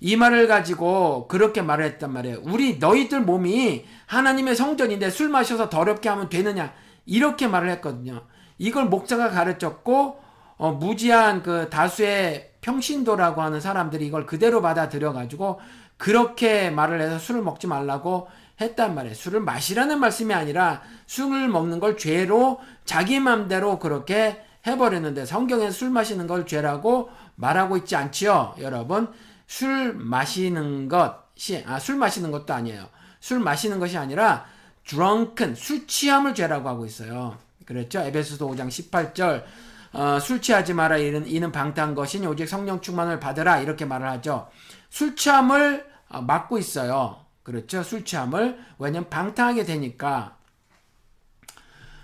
이 0.00 0.16
말을 0.16 0.48
가지고 0.48 1.28
그렇게 1.28 1.62
말을 1.62 1.84
했단 1.84 2.12
말이에요. 2.12 2.38
우리 2.42 2.78
너희들 2.78 3.20
몸이 3.20 3.84
하나님의 4.06 4.56
성전인데 4.56 5.10
술 5.10 5.28
마셔서 5.28 5.70
더럽게 5.70 6.08
하면 6.08 6.28
되느냐? 6.28 6.72
이렇게 7.06 7.46
말을 7.46 7.70
했거든요. 7.70 8.24
이걸 8.58 8.86
목사가 8.86 9.30
가르쳤고 9.30 10.20
어, 10.56 10.72
무지한 10.72 11.42
그 11.42 11.68
다수의 11.70 12.51
평신도라고 12.62 13.42
하는 13.42 13.60
사람들이 13.60 14.06
이걸 14.06 14.24
그대로 14.24 14.62
받아들여 14.62 15.12
가지고 15.12 15.60
그렇게 15.98 16.70
말을 16.70 17.00
해서 17.00 17.18
술을 17.18 17.42
먹지 17.42 17.66
말라고 17.66 18.28
했단 18.60 18.94
말이에요. 18.94 19.14
술을 19.14 19.40
마시라는 19.40 20.00
말씀이 20.00 20.32
아니라 20.32 20.82
술을 21.06 21.48
먹는 21.48 21.78
걸 21.80 21.96
죄로 21.98 22.60
자기 22.84 23.20
맘대로 23.20 23.78
그렇게 23.78 24.42
해버렸는데 24.66 25.26
성경에서 25.26 25.72
술 25.72 25.90
마시는 25.90 26.26
걸 26.26 26.46
죄라고 26.46 27.10
말하고 27.34 27.76
있지 27.78 27.96
않지요, 27.96 28.54
여러분. 28.60 29.08
술 29.46 29.92
마시는 29.94 30.88
것이 30.88 31.62
아 31.66 31.78
술 31.78 31.96
마시는 31.96 32.30
것도 32.30 32.54
아니에요. 32.54 32.88
술 33.20 33.40
마시는 33.40 33.78
것이 33.80 33.98
아니라 33.98 34.46
drunken 34.86 35.54
술 35.54 35.86
취함을 35.86 36.34
죄라고 36.34 36.68
하고 36.68 36.86
있어요. 36.86 37.36
그랬죠? 37.66 38.00
에베소서 38.00 38.46
5장 38.46 38.68
18절 38.68 39.44
어, 39.92 40.18
술 40.20 40.40
취하지 40.40 40.74
마라 40.74 40.98
이는, 40.98 41.26
이는 41.26 41.52
방탕한 41.52 41.94
것이니 41.94 42.26
오직 42.26 42.46
성령 42.46 42.80
충만을 42.80 43.20
받으라 43.20 43.60
이렇게 43.60 43.84
말을 43.84 44.08
하죠. 44.08 44.48
술 44.90 45.16
취함을 45.16 45.86
어, 46.08 46.22
막고 46.22 46.58
있어요. 46.58 47.24
그렇죠? 47.42 47.82
술 47.82 48.04
취함을 48.04 48.58
왜냐면 48.78 49.10
방탕하게 49.10 49.64
되니까 49.64 50.36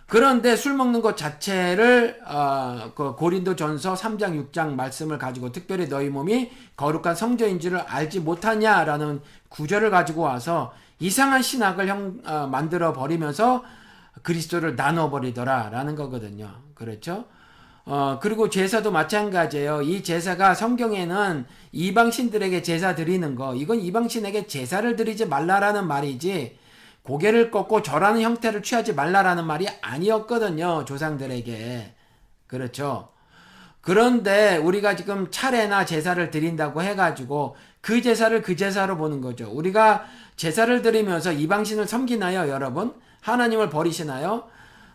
그런데 0.09 0.57
술 0.57 0.73
먹는 0.73 1.03
것 1.03 1.19
자체를 1.19 2.23
어, 2.27 2.93
그 2.95 3.15
고린도전서 3.15 3.95
3장 3.95 4.51
6장 4.53 4.75
말씀을 4.75 5.19
가지고 5.19 5.53
특별히 5.53 5.87
너희 5.87 6.09
몸이 6.09 6.51
거룩한 6.77 7.15
성전인 7.15 7.61
줄을 7.61 7.81
알지 7.81 8.21
못하냐라는 8.21 9.21
구절을 9.51 9.91
가지고 9.91 10.23
와서 10.23 10.73
이상한 10.99 11.43
신학을 11.43 11.89
형, 11.89 12.21
어, 12.25 12.47
만들어 12.47 12.95
버리면서 12.95 13.63
그리스도를 14.23 14.77
나눠 14.77 15.11
버리더라라는 15.11 15.95
거거든요. 15.95 16.55
그렇죠? 16.75 17.27
어, 17.91 18.19
그리고 18.21 18.51
제사도 18.51 18.91
마찬가지예요. 18.91 19.81
이 19.81 20.03
제사가 20.03 20.55
성경에는 20.55 21.47
이방신들에게 21.73 22.61
제사 22.61 22.95
드리는 22.95 23.35
거, 23.35 23.55
이건 23.55 23.81
이방신에게 23.81 24.47
제사를 24.47 24.95
드리지 24.95 25.25
말라라는 25.25 25.87
말이지, 25.87 26.59
고개를 27.03 27.51
꺾고 27.51 27.81
절하는 27.81 28.21
형태를 28.21 28.63
취하지 28.63 28.93
말라라는 28.93 29.47
말이 29.47 29.67
아니었거든요. 29.81 30.85
조상들에게. 30.85 31.95
그렇죠. 32.47 33.09
그런데 33.81 34.59
우리가 34.59 34.95
지금 34.95 35.31
차례나 35.31 35.87
제사를 35.87 36.31
드린다고 36.31 36.83
해가지고 36.83 37.57
그 37.81 38.03
제사를 38.03 38.43
그 38.43 38.55
제사로 38.55 38.99
보는 38.99 39.23
거죠. 39.23 39.49
우리가 39.51 40.05
제사를 40.37 40.83
드리면서 40.83 41.33
이방신을 41.33 41.87
섬기나요, 41.87 42.51
여러분? 42.51 42.93
하나님을 43.23 43.71
버리시나요? 43.71 44.45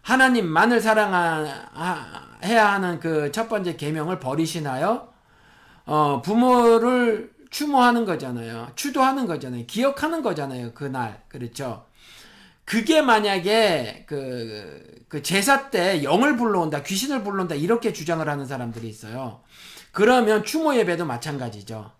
하나님만을 0.03 0.79
사랑해야 0.81 2.73
하는 2.73 2.99
그 2.99 3.31
첫 3.31 3.49
번째 3.49 3.75
계명을 3.75 4.19
버리시나요? 4.19 5.09
어, 5.85 6.21
부모를 6.21 7.31
추모하는 7.49 8.05
거잖아요. 8.05 8.71
추도하는 8.75 9.27
거잖아요. 9.27 9.65
기억하는 9.65 10.21
거잖아요. 10.21 10.73
그날. 10.73 11.21
그렇죠. 11.27 11.85
그게 12.65 13.01
만약에 13.01 14.05
그, 14.07 15.03
그 15.09 15.21
제사 15.21 15.69
때 15.69 16.03
영을 16.03 16.37
불러온다, 16.37 16.81
귀신을 16.81 17.23
불러온다, 17.23 17.55
이렇게 17.55 17.91
주장을 17.91 18.27
하는 18.27 18.45
사람들이 18.45 18.87
있어요. 18.87 19.41
그러면 19.91 20.43
추모 20.43 20.75
예배도 20.75 21.05
마찬가지죠. 21.05 21.91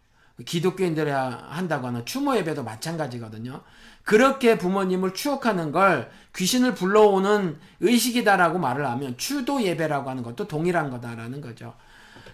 기독교인들이 0.46 1.12
한다고 1.12 1.88
하는 1.88 2.06
추모 2.06 2.36
예배도 2.38 2.64
마찬가지거든요. 2.64 3.62
그렇게 4.04 4.58
부모님을 4.58 5.14
추억하는 5.14 5.72
걸 5.72 6.10
귀신을 6.36 6.74
불러오는 6.74 7.58
의식이다라고 7.80 8.60
말을 8.60 8.86
하면 8.88 9.18
추도 9.18 9.62
예배라고 9.62 10.10
하는 10.10 10.24
것도 10.24 10.48
동일한 10.48 10.90
거다라는 10.90 11.42
거죠. 11.42 11.74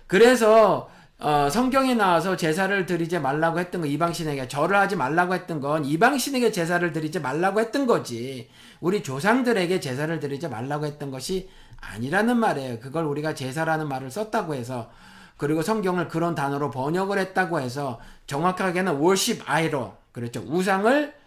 그래서 0.07 0.89
어, 1.19 1.49
성경에 1.49 1.95
나와서 1.95 2.37
제사를 2.37 2.85
드리지 2.85 3.19
말라고 3.19 3.59
했던 3.59 3.81
거 3.81 3.87
이방신에게 3.87 4.47
절을 4.47 4.77
하지 4.77 4.95
말라고 4.95 5.33
했던 5.33 5.59
건 5.59 5.83
이방신에게 5.83 6.51
제사를 6.51 6.91
드리지 6.93 7.19
말라고 7.19 7.59
했던 7.59 7.85
거지 7.85 8.49
우리 8.79 9.03
조상들에게 9.03 9.81
제사를 9.81 10.17
드리지 10.19 10.47
말라고 10.47 10.85
했던 10.85 11.11
것이 11.11 11.49
아니라는 11.81 12.37
말이에요. 12.37 12.79
그걸 12.79 13.03
우리가 13.03 13.35
제사라는 13.35 13.89
말을 13.89 14.09
썼다고 14.09 14.55
해서 14.55 14.89
그리고 15.35 15.61
성경을 15.61 16.07
그런 16.07 16.35
단어로 16.35 16.71
번역을 16.71 17.17
했다고 17.19 17.59
해서 17.59 17.99
정확하게는 18.25 18.93
worship 19.01 19.43
idol 19.45 19.91
그렇죠. 20.13 20.41
우상을 20.47 21.18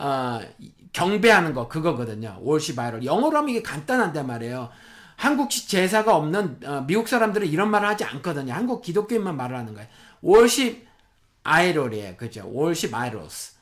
어, 0.00 0.40
경배하는 0.92 1.54
거 1.54 1.68
그거거든요. 1.68 2.38
아이돌. 2.40 3.04
영어로 3.04 3.36
하면 3.36 3.50
이게 3.50 3.62
간단한데 3.62 4.22
말이에요. 4.22 4.70
한국식 5.16 5.68
제사가 5.68 6.16
없는 6.16 6.60
어, 6.64 6.84
미국 6.86 7.06
사람들은 7.06 7.46
이런 7.46 7.70
말을 7.70 7.86
하지 7.86 8.04
않거든요. 8.04 8.52
한국 8.54 8.80
기독교인만 8.82 9.36
말을 9.36 9.56
하는 9.56 9.74
거예요. 9.74 9.88
월십 10.22 10.88
아이돌이에요. 11.44 12.16
그죠? 12.16 12.50
월십 12.50 12.94
아이돌스. 12.94 13.60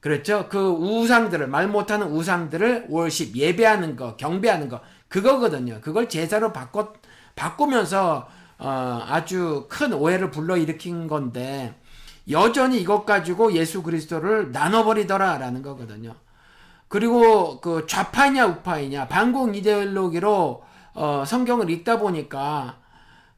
그렇죠? 0.00 0.48
그 0.48 0.58
우상들을 0.58 1.46
말 1.46 1.68
못하는 1.68 2.08
우상들을 2.08 2.86
월십 2.88 3.36
예배하는 3.36 3.96
거, 3.96 4.16
경배하는 4.16 4.68
거 4.68 4.80
그거거든요. 5.08 5.80
그걸 5.80 6.08
제사로 6.08 6.52
바꿔 6.52 6.92
바꾸면서 7.36 8.28
어, 8.58 9.04
아주 9.06 9.66
큰 9.68 9.92
오해를 9.92 10.30
불러일으킨 10.30 11.06
건데 11.06 11.74
여전히 12.30 12.80
이것 12.80 13.04
가지고 13.04 13.52
예수 13.52 13.82
그리스도를 13.82 14.52
나눠버리더라라는 14.52 15.62
거거든요. 15.62 16.14
그리고 16.88 17.60
그 17.60 17.86
좌파냐 17.86 18.46
우파이냐 18.46 19.08
반공 19.08 19.54
이데올로기로 19.54 20.64
어, 20.94 21.24
성경을 21.26 21.70
읽다 21.70 21.98
보니까 21.98 22.78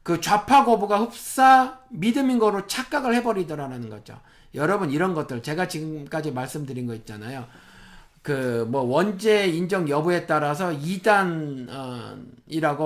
그 0.03 0.21
좌파 0.21 0.63
거부가 0.63 0.99
흡사 0.99 1.79
믿음인 1.89 2.39
거로 2.39 2.67
착각을 2.67 3.13
해버리더라는 3.15 3.89
거죠. 3.89 4.19
여러분 4.55 4.89
이런 4.91 5.13
것들 5.13 5.43
제가 5.43 5.67
지금까지 5.67 6.31
말씀드린 6.31 6.87
거 6.87 6.95
있잖아요. 6.95 7.45
그 8.21 8.65
뭐 8.69 8.81
원죄 8.81 9.47
인정 9.47 9.89
여부에 9.89 10.25
따라서 10.27 10.71
이단이라고 10.71 12.11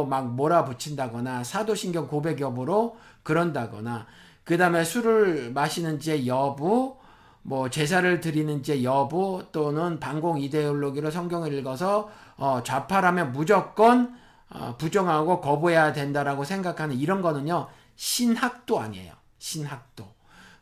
막 0.06 0.34
몰아붙인다거나 0.36 1.44
사도신경 1.44 2.08
고백 2.08 2.40
여부로 2.40 2.98
그런다거나 3.24 4.06
그 4.44 4.58
다음에 4.58 4.84
술을 4.84 5.52
마시는지의 5.54 6.28
여부 6.28 6.98
뭐 7.42 7.70
제사를 7.70 8.20
드리는지 8.22 8.84
여부 8.84 9.44
또는 9.52 10.00
반공 10.00 10.40
이데올로기로 10.40 11.12
성경을 11.12 11.54
읽어서 11.54 12.10
어 12.38 12.62
좌파라면 12.64 13.34
무조건 13.34 14.16
어 14.50 14.76
부정하고 14.78 15.42
거부해야 15.42 15.94
된다라고 15.94 16.46
생각하는 16.46 16.98
이런 16.98 17.22
거는요 17.22 17.68
신학도 17.96 18.80
아니에요. 18.80 19.14
신학도. 19.40 20.08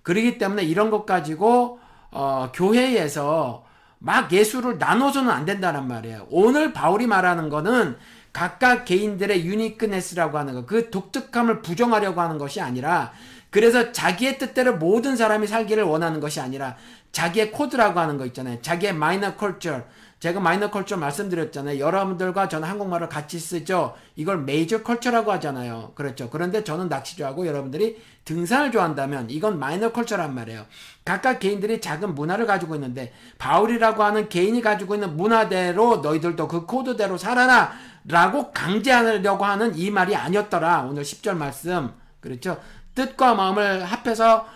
그러기 0.01 0.37
때문에 0.37 0.63
이런 0.63 0.89
것 0.89 1.05
가지고 1.05 1.79
어 2.11 2.51
교회에서 2.53 3.63
막 3.99 4.31
예수를 4.31 4.79
나눠서는 4.79 5.29
안 5.29 5.45
된다는 5.45 5.87
말이에요. 5.87 6.27
오늘 6.31 6.73
바울이 6.73 7.05
말하는 7.05 7.49
거는 7.49 7.97
각각 8.33 8.85
개인들의 8.85 9.45
uniqueness라고 9.45 10.37
하는 10.37 10.53
거, 10.53 10.65
그 10.65 10.89
독특함을 10.89 11.61
부정하려고 11.61 12.21
하는 12.21 12.37
것이 12.37 12.61
아니라 12.61 13.11
그래서 13.51 13.91
자기의 13.91 14.37
뜻대로 14.39 14.77
모든 14.77 15.15
사람이 15.15 15.45
살기를 15.45 15.83
원하는 15.83 16.19
것이 16.19 16.39
아니라 16.39 16.77
자기의 17.11 17.51
코드라고 17.51 17.99
하는 17.99 18.17
거 18.17 18.25
있잖아요. 18.25 18.61
자기의 18.61 18.93
minor 18.93 19.35
culture. 19.35 19.83
제가 20.21 20.39
minor 20.39 20.69
culture 20.69 20.97
말씀드렸잖아요. 20.97 21.79
여러분들과 21.79 22.47
저는 22.47 22.67
한국말을 22.67 23.09
같이 23.09 23.39
쓰죠. 23.39 23.95
이걸 24.15 24.37
major 24.43 24.83
culture라고 24.83 25.31
하잖아요. 25.33 25.93
그렇죠. 25.95 26.29
그런데 26.29 26.63
저는 26.63 26.89
낚시 26.89 27.17
좋아하고 27.17 27.45
여러분들이 27.45 27.99
등산을 28.23 28.71
좋아한다면 28.71 29.31
이건 29.31 29.59
minor 29.59 29.91
culture란 29.91 30.33
말이에요. 30.33 30.65
각각 31.03 31.39
개인들이 31.39 31.81
작은 31.81 32.13
문화를 32.13 32.45
가지고 32.45 32.75
있는데 32.75 33.11
바울이라고 33.39 34.03
하는 34.03 34.29
개인이 34.29 34.61
가지고 34.61 34.93
있는 34.93 35.17
문화대로 35.17 35.97
너희들도 35.97 36.47
그 36.47 36.65
코드대로 36.67 37.17
살아라 37.17 37.73
라고 38.05 38.51
강제하려고 38.51 39.43
하는 39.43 39.75
이 39.75 39.89
말이 39.89 40.15
아니었더라. 40.15 40.83
오늘 40.83 41.03
10절 41.03 41.35
말씀. 41.35 41.91
그렇죠. 42.19 42.59
뜻과 42.95 43.35
마음을 43.35 43.83
합해서 43.83 44.47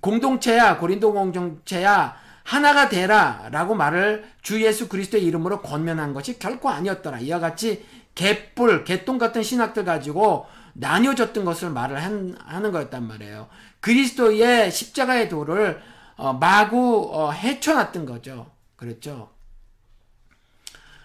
공동체야 0.00 0.78
고린도 0.78 1.12
공동체야 1.12 2.16
하나가 2.42 2.88
되라 2.88 3.48
라고 3.50 3.74
말을 3.74 4.24
주 4.42 4.62
예수 4.62 4.88
그리스도의 4.88 5.24
이름으로 5.24 5.62
권면한 5.62 6.14
것이 6.14 6.38
결코 6.38 6.70
아니었더라. 6.70 7.18
이와 7.20 7.40
같이 7.40 7.84
개뿔 8.14 8.84
개똥 8.84 9.18
같은 9.18 9.42
신학들 9.42 9.84
가지고 9.84 10.46
나뉘어졌던 10.74 11.44
것을 11.44 11.70
말을 11.70 12.02
한, 12.02 12.36
하는 12.44 12.70
거였단 12.70 13.06
말이에요. 13.06 13.48
그리스도의 13.80 14.70
십자가의 14.70 15.28
도를 15.28 15.80
어, 16.16 16.32
마구 16.32 17.10
어, 17.12 17.30
헤쳐놨던 17.30 18.06
거죠. 18.06 18.50
그렇죠? 18.76 19.30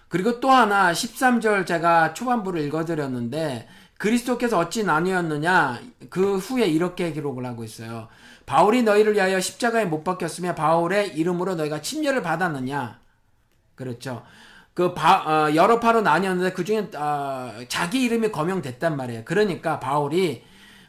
그리고 0.07 0.39
또 0.41 0.51
하나 0.51 0.91
13절 0.91 1.65
제가 1.65 2.13
초반부를 2.13 2.61
읽어드렸는데 2.63 3.67
그리스도께서 4.01 4.58
어찌 4.58 4.84
나뉘었느냐 4.84 5.79
그 6.10 6.38
후에 6.38 6.65
이렇게 6.65 7.13
기록을 7.13 7.46
하고 7.46 7.63
있어요. 7.63 8.08
바울이 8.48 8.81
너희를 8.81 9.13
위하여 9.13 9.39
십자가에 9.39 9.86
못 9.86 10.03
박혔으며 10.03 10.55
바울의 10.55 11.15
이름으로 11.15 11.53
너희가 11.53 11.84
침례를 11.84 12.24
받았느냐. 12.24 13.00
그렇죠. 13.75 14.24
그 14.74 14.96
바, 14.96 15.22
어, 15.27 15.53
여러 15.53 15.79
파로 15.79 16.01
나뉘었는데 16.01 16.53
그 16.53 16.65
중에 16.65 16.89
어, 16.96 17.53
자기 17.67 18.01
이름이 18.01 18.31
거명됐단 18.31 18.98
말이에요. 18.98 19.22
그러니까 19.24 19.79
바울이 19.79 20.43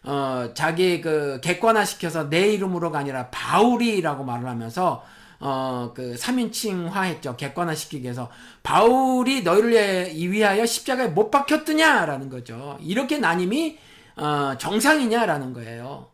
어, 0.05 0.49
자기 0.55 1.03
그 1.03 1.39
객관화 1.43 1.85
시켜서 1.85 2.31
내 2.31 2.51
이름으로가 2.55 2.99
아니라 2.99 3.29
바울이라고 3.29 4.25
말을 4.25 4.49
하면서 4.49 5.05
어, 5.45 5.91
그 5.93 6.15
3인칭화 6.15 7.03
했죠. 7.03 7.37
객관화 7.37 7.75
시키기 7.75 8.05
위해서. 8.05 8.31
바울이 8.63 9.43
너희를 9.43 10.15
위하여 10.15 10.65
십자가에 10.65 11.09
못 11.09 11.33
박혔느냐라는 11.33 12.31
거죠. 12.31 12.79
이렇게 12.81 13.19
나님이, 13.19 13.77
어, 14.15 14.55
정상이냐라는 14.57 15.53
거예요. 15.53 16.11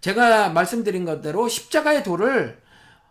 제가 0.00 0.48
말씀드린 0.48 1.04
것대로 1.04 1.46
십자가의 1.46 2.02
도를, 2.02 2.58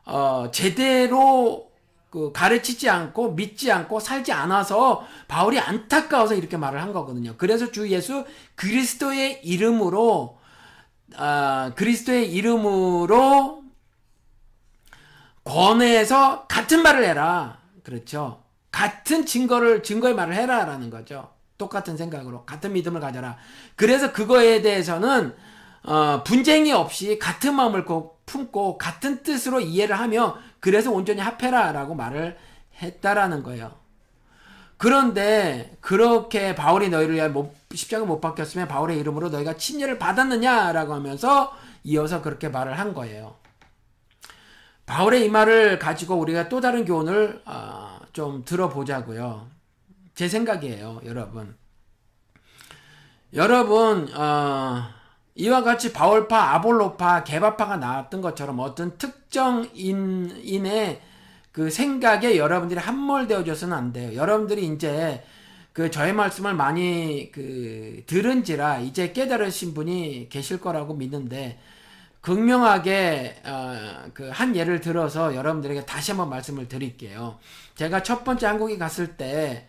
어, 0.06 0.50
제대로 0.52 1.70
그 2.10 2.32
가르치지 2.32 2.90
않고 2.90 3.34
믿지 3.34 3.72
않고 3.72 4.00
살지 4.00 4.32
않아서 4.32 5.06
바울이 5.28 5.60
안타까워서 5.60 6.34
이렇게 6.34 6.58
말을 6.58 6.82
한 6.82 6.94
거거든요. 6.94 7.36
그래서 7.38 7.72
주 7.72 7.92
예수 7.92 8.26
그리스도의 8.56 9.42
이름으로, 9.44 10.40
아, 11.16 11.74
그리스도의 11.76 12.32
이름으로 12.32 13.67
권해서 15.48 16.46
같은 16.48 16.84
말을 16.84 17.06
해라. 17.06 17.58
그렇죠. 17.84 18.44
같은 18.70 19.26
증거를, 19.26 19.82
증거의 19.82 20.14
말을 20.14 20.36
해라라는 20.36 20.90
거죠. 20.90 21.30
똑같은 21.58 21.96
생각으로. 21.96 22.44
같은 22.46 22.74
믿음을 22.74 23.00
가져라. 23.00 23.38
그래서 23.76 24.12
그거에 24.12 24.62
대해서는, 24.62 25.34
어, 25.84 26.22
분쟁이 26.26 26.74
없이 26.74 27.18
같은 27.18 27.56
마음을 27.56 27.86
품고 28.26 28.78
같은 28.78 29.24
뜻으로 29.24 29.62
이해를 29.62 29.98
하며 29.98 30.38
그래서 30.60 30.92
온전히 30.92 31.22
합해라라고 31.22 31.96
말을 31.96 32.38
했다라는 32.82 33.42
거예요. 33.44 33.72
그런데 34.76 35.78
그렇게 35.80 36.54
바울이 36.56 36.90
너희를 36.90 37.32
못, 37.32 37.56
십자가 37.74 38.06
못 38.06 38.20
박혔으면 38.20 38.68
바울의 38.68 39.00
이름으로 39.00 39.30
너희가 39.30 39.56
침례를 39.56 39.98
받았느냐라고 39.98 40.94
하면서 40.94 41.54
이어서 41.86 42.22
그렇게 42.22 42.50
말을 42.50 42.78
한 42.78 42.94
거예요. 42.94 43.36
바울의 44.88 45.26
이 45.26 45.30
말을 45.30 45.78
가지고 45.80 46.16
우리가 46.16 46.50
또 46.50 46.60
다른 46.62 46.86
교훈을 46.86 47.42
어, 47.46 48.00
좀 48.14 48.44
들어보자고요. 48.46 49.48
제 50.16 50.28
생각이에요, 50.28 51.02
여러분. 51.06 51.56
여러분 53.34 54.08
어, 54.16 54.84
이와 55.36 55.62
같이 55.62 55.92
바울파, 55.92 56.56
아볼로파, 56.56 57.26
개바파가 57.26 57.78
나왔던 57.78 58.22
것처럼 58.22 58.60
어떤 58.60 58.98
특정 58.98 59.70
인의 59.74 61.02
그 61.52 61.70
생각에 61.70 62.38
여러분들이 62.38 62.80
함몰되어져서는 62.80 63.76
안 63.76 63.92
돼요. 63.92 64.16
여러분들이 64.16 64.66
이제 64.68 65.22
그 65.74 65.92
저의 65.92 66.14
말씀을 66.14 66.54
많이 66.54 67.30
그 67.34 68.04
들은지라 68.08 68.80
이제 68.80 69.12
깨달으신 69.12 69.74
분이 69.74 70.30
계실 70.30 70.62
거라고 70.62 70.94
믿는데 70.94 71.60
극명하게 72.28 73.42
어, 73.46 74.10
그 74.14 74.30
한 74.32 74.56
예를 74.56 74.82
들어서 74.82 75.36
여러분들에게 75.36 75.86
다시 75.86 76.12
한번 76.12 76.30
말씀을 76.30 76.68
드릴게요. 76.68 77.40
제가 77.76 78.04
첫 78.04 78.24
번째 78.24 78.48
한국에 78.48 78.78
갔을 78.78 79.16
때 79.18 79.68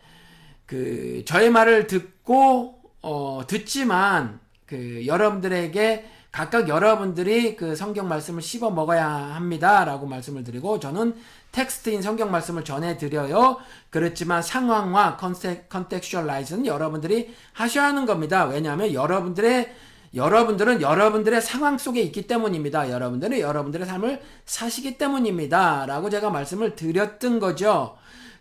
그 0.69 1.23
저의 1.27 1.51
말을 1.51 1.87
듣고 1.87 2.79
어, 3.01 3.41
듣지만 3.47 4.39
그 4.67 5.07
여러분들에게 5.07 6.11
각각 6.31 6.69
여러분들이 6.69 7.57
그 7.57 7.75
성경 7.75 8.07
말씀을 8.07 8.43
씹어 8.43 8.71
먹어야 8.71 9.09
합니다라고 9.09 10.07
말씀을 10.07 10.45
드리고 10.45 10.79
저는 10.79 11.15
텍스트인 11.53 12.03
성경 12.03 12.31
말씀을 12.31 12.65
전해 12.65 12.99
드려요. 12.99 13.57
그렇지만 13.89 14.43
상황화 14.43 15.17
context, 15.17 15.71
contextualize는 15.71 16.67
여러분들이 16.67 17.35
하셔야 17.55 17.87
하는 17.87 18.05
겁니다. 18.05 18.45
왜냐하면 18.45 18.93
여러분들의 18.93 19.75
여러분들은 20.15 20.81
여러분들의 20.81 21.41
상황 21.43 21.79
속에 21.79 22.01
있기 22.03 22.27
때문입니다. 22.27 22.91
여러분들은 22.91 23.41
여러분들의 23.41 23.87
삶을 23.87 24.21
사시기 24.45 24.99
때문입니다. 24.99 25.87
라고 25.87 26.11
제가 26.11 26.31
말씀을 26.31 26.77
드렸던 26.77 27.41
거죠. 27.41 27.97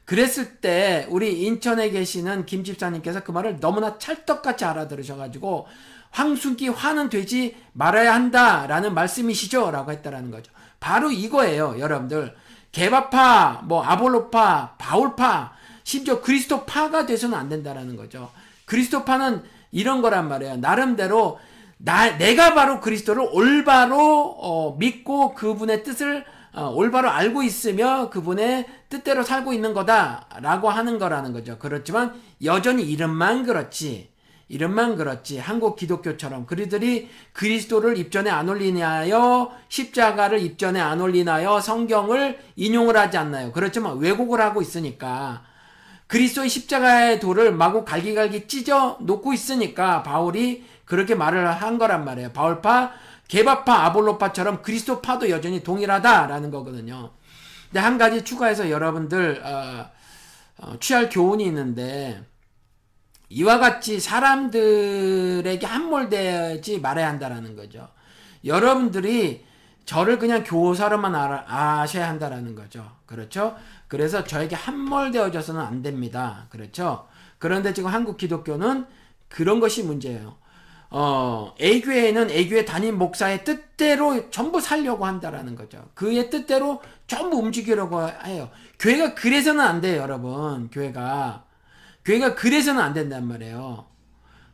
그랬을 0.05 0.55
때 0.61 1.05
우리 1.09 1.43
인천에 1.43 1.89
계시는 1.89 2.45
김 2.45 2.63
집사님께서 2.63 3.23
그 3.23 3.31
말을 3.31 3.59
너무나 3.59 3.97
찰떡같이 3.97 4.63
알아들으셔가지고 4.63 5.67
황순기 6.11 6.69
화는 6.69 7.09
되지 7.09 7.57
말아야 7.73 8.13
한다라는 8.13 8.93
말씀이시죠? 8.93 9.69
라고 9.71 9.91
했다라는 9.91 10.31
거죠. 10.31 10.51
바로 10.79 11.11
이거예요, 11.11 11.75
여러분들. 11.79 12.33
개바파, 12.71 13.63
뭐 13.65 13.83
아볼로파, 13.83 14.75
바울파, 14.77 15.53
심지어 15.83 16.21
그리스도파가 16.21 17.05
돼서는 17.05 17.37
안 17.37 17.49
된다라는 17.49 17.97
거죠. 17.97 18.31
그리스도파는 18.65 19.43
이런 19.71 20.01
거란 20.01 20.29
말이에요. 20.29 20.57
나름대로 20.57 21.39
나, 21.77 22.17
내가 22.17 22.53
바로 22.53 22.79
그리스도를 22.79 23.27
올바로 23.31 24.35
어, 24.39 24.75
믿고 24.77 25.33
그분의 25.33 25.83
뜻을 25.83 26.25
어, 26.53 26.71
올바로 26.71 27.09
알고 27.09 27.43
있으며 27.43 28.09
그분의 28.09 28.65
뜻대로 28.89 29.23
살고 29.23 29.53
있는 29.53 29.73
거다라고 29.73 30.69
하는 30.69 30.97
거라는 30.97 31.33
거죠. 31.33 31.57
그렇지만 31.59 32.19
여전히 32.43 32.83
이름만 32.83 33.45
그렇지. 33.45 34.09
이름만 34.49 34.95
그렇지. 34.95 35.37
한국 35.39 35.75
기독교처럼 35.75 36.45
그들이 36.45 37.09
그리스도를 37.33 37.97
입전에 37.97 38.29
안 38.29 38.47
올리나요? 38.49 39.51
십자가를 39.67 40.39
입전에 40.39 40.79
안 40.79 41.01
올리나요? 41.01 41.59
성경을 41.59 42.39
인용을 42.55 42.97
하지 42.97 43.17
않나요? 43.17 43.51
그렇지만 43.51 43.97
왜곡을 43.99 44.39
하고 44.39 44.61
있으니까 44.61 45.43
그리스도의 46.07 46.49
십자가의 46.49 47.19
돌을 47.19 47.51
마구 47.51 47.83
갈기갈기 47.83 48.47
찢어 48.47 48.97
놓고 49.01 49.33
있으니까 49.33 50.03
바울이 50.03 50.63
그렇게 50.87 51.13
말을 51.13 51.47
한 51.47 51.77
거란 51.77 52.03
말이에요. 52.05 52.31
바울파, 52.31 52.93
개바파, 53.27 53.85
아볼로파처럼 53.85 54.63
그리스도파도 54.63 55.29
여전히 55.29 55.61
동일하다라는 55.61 56.49
거거든요. 56.49 57.11
근데 57.65 57.79
한 57.79 57.97
가지 57.97 58.23
추가해서 58.23 58.71
여러분들 58.71 59.45
어, 59.45 59.91
어, 60.59 60.77
취할 60.79 61.09
교훈이 61.09 61.45
있는데 61.45 62.23
이와 63.29 63.59
같이 63.59 63.99
사람들에게 63.99 65.65
함몰되지 65.65 66.79
말아야 66.79 67.09
한다라는 67.09 67.57
거죠. 67.57 67.89
여러분들이 68.45 69.45
저를 69.85 70.17
그냥 70.17 70.45
교사로만 70.45 71.13
아셔야 71.15 72.07
한다라는 72.07 72.55
거죠. 72.55 72.89
그렇죠? 73.05 73.57
그래서 73.89 74.23
저에게 74.23 74.55
함몰되어져서는 74.55 75.61
안 75.61 75.81
됩니다. 75.81 76.47
그렇죠? 76.49 77.07
그런데 77.39 77.73
지금 77.73 77.89
한국 77.89 78.15
기독교는 78.15 78.85
그런 79.27 79.59
것이 79.59 79.83
문제예요. 79.83 80.37
어, 80.89 81.53
A교회는 81.61 82.31
A교회 82.31 82.65
담임 82.65 82.97
목사의 82.97 83.43
뜻대로 83.43 84.29
전부 84.29 84.61
살려고 84.61 85.05
한다라는 85.05 85.55
거죠. 85.55 85.89
그의 85.93 86.29
뜻대로 86.29 86.81
전부 87.07 87.37
움직이려고 87.37 88.07
해요. 88.25 88.49
교회가 88.79 89.15
그래서는 89.15 89.63
안 89.63 89.81
돼요, 89.81 90.01
여러분. 90.01 90.69
교회가. 90.69 91.43
교회가 92.05 92.35
그래서는 92.35 92.81
안 92.81 92.93
된단 92.93 93.27
말이에요. 93.27 93.85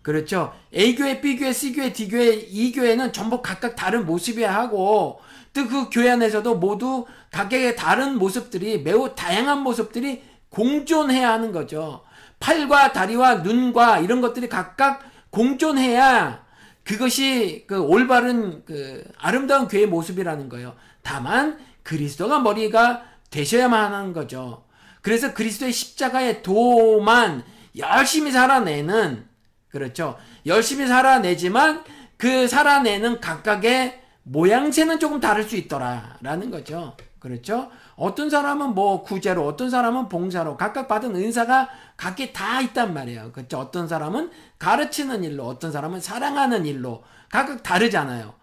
그렇죠. 0.02 0.54
A교회, 0.74 1.22
B교회, 1.22 1.54
C교회, 1.54 1.94
D교회, 1.94 2.48
E교회는 2.50 3.14
전부 3.14 3.42
각각 3.42 3.76
다른 3.76 4.06
모습이야 4.06 4.54
하고 4.54 5.22
또 5.54 5.68
그 5.68 5.90
교회 5.92 6.10
안에서도 6.10 6.56
모두 6.56 7.06
각각의 7.32 7.76
다른 7.76 8.18
모습들이 8.18 8.82
매우 8.82 9.14
다양한 9.16 9.60
모습들이 9.62 10.24
공존해야 10.50 11.32
하는 11.32 11.52
거죠. 11.52 12.02
팔과 12.40 12.92
다리와 12.92 13.36
눈과 13.36 14.00
이런 14.00 14.20
것들이 14.20 14.50
각각 14.50 15.02
공존해야 15.34 16.46
그것이 16.84 17.66
그 17.68 17.80
올바른 17.80 18.64
그 18.66 19.04
아름다운 19.18 19.68
교회의 19.68 19.88
모습이라는 19.88 20.48
거예요. 20.48 20.76
다만 21.02 21.58
그리스도가 21.82 22.40
머리가 22.40 23.04
되셔야만 23.32 23.94
하는 23.94 24.14
거죠. 24.14 24.66
그래서 25.02 25.34
그리스도의 25.34 25.74
십자가의 25.74 26.44
도만 26.44 27.44
열심히 27.78 28.32
살아내는 28.32 29.26
그렇죠. 29.70 30.18
열심히 30.46 30.86
살아내지만 30.86 31.84
그 32.16 32.48
살아내는 32.48 33.20
각각의 33.20 34.02
모양새는 34.24 35.00
조금 35.00 35.20
다를 35.20 35.44
수 35.44 35.56
있더라라는 35.56 36.52
거죠. 36.52 36.96
그렇죠? 37.24 37.72
어떤 37.96 38.30
사람은 38.30 38.76
뭐 38.76 39.02
구제로, 39.02 39.48
어떤 39.48 39.70
사람은 39.70 40.10
봉사로 40.10 40.58
각각 40.58 40.90
받은 40.90 41.16
은사가 41.16 41.70
각기 41.96 42.34
다 42.34 42.60
있단 42.60 42.94
말이에요. 42.94 43.32
그렇죠? 43.32 43.60
어떤 43.60 43.88
사람은 43.88 44.30
가르치는 44.60 45.24
일로, 45.24 45.48
어떤 45.48 45.72
사람은 45.72 46.02
사랑하는 46.02 46.66
일로 46.66 47.02
각각 47.30 47.64
다르잖아요. 47.64 48.34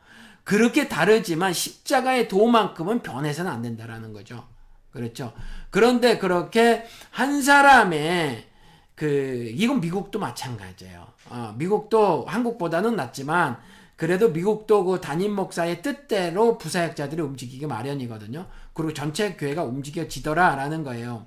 그렇게 0.45 0.89
다르지만 0.89 1.53
십자가의 1.53 2.29
도만큼은 2.29 3.03
변해서는 3.03 3.53
안 3.53 3.61
된다라는 3.61 4.15
거죠. 4.15 4.47
그렇죠? 4.93 5.35
그런데 5.69 6.17
그렇게 6.17 6.87
한 7.11 7.43
사람의 7.43 8.47
그 8.95 9.53
이건 9.57 9.83
미국도 9.83 10.19
마찬가지예요. 10.19 11.07
어, 11.29 11.55
미국도 11.59 12.25
한국보다는 12.27 12.97
낫지만 12.97 13.59
그래도 14.01 14.31
미국도 14.31 14.85
그 14.85 14.99
담임 15.03 15.33
목사의 15.33 15.83
뜻대로 15.83 16.57
부사역자들이 16.57 17.21
움직이기 17.21 17.67
마련이거든요. 17.67 18.47
그리고 18.73 18.95
전체 18.95 19.35
교회가 19.35 19.63
움직여지더라라는 19.65 20.85
거예요. 20.85 21.27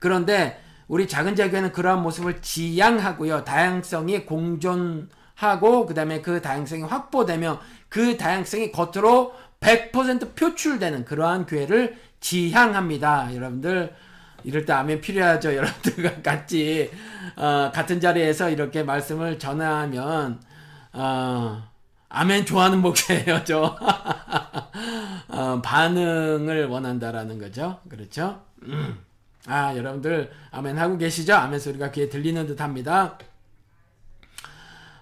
그런데 0.00 0.60
우리 0.88 1.06
작은 1.06 1.36
자교회는 1.36 1.70
그러한 1.70 2.02
모습을 2.02 2.42
지향하고요. 2.42 3.44
다양성이 3.44 4.26
공존하고 4.26 5.86
그다음에 5.86 6.20
그 6.20 6.42
다양성이 6.42 6.82
확보되며 6.82 7.60
그 7.88 8.16
다양성이 8.16 8.72
겉으로 8.72 9.32
100% 9.60 10.34
표출되는 10.34 11.04
그러한 11.04 11.46
교회를 11.46 11.96
지향합니다. 12.18 13.36
여러분들 13.36 13.94
이럴 14.42 14.64
때 14.64 14.72
아멘 14.72 15.00
필요하죠. 15.00 15.54
여러분들과 15.54 16.22
같이 16.22 16.90
어, 17.36 17.70
같은 17.72 18.00
자리에서 18.00 18.50
이렇게 18.50 18.82
말씀을 18.82 19.38
전하면 19.38 20.49
어, 20.92 21.62
아멘 22.08 22.46
좋아하는 22.46 22.80
목사예요, 22.82 23.44
저. 23.44 23.76
어, 25.28 25.62
반응을 25.62 26.66
원한다라는 26.66 27.38
거죠. 27.38 27.80
그렇죠? 27.88 28.42
음. 28.62 28.98
아, 29.46 29.74
여러분들 29.76 30.30
아멘 30.50 30.78
하고 30.78 30.98
계시죠? 30.98 31.34
아멘 31.34 31.60
소리가 31.60 31.90
귀에 31.92 32.08
들리는 32.08 32.46
듯 32.46 32.60
합니다. 32.60 33.18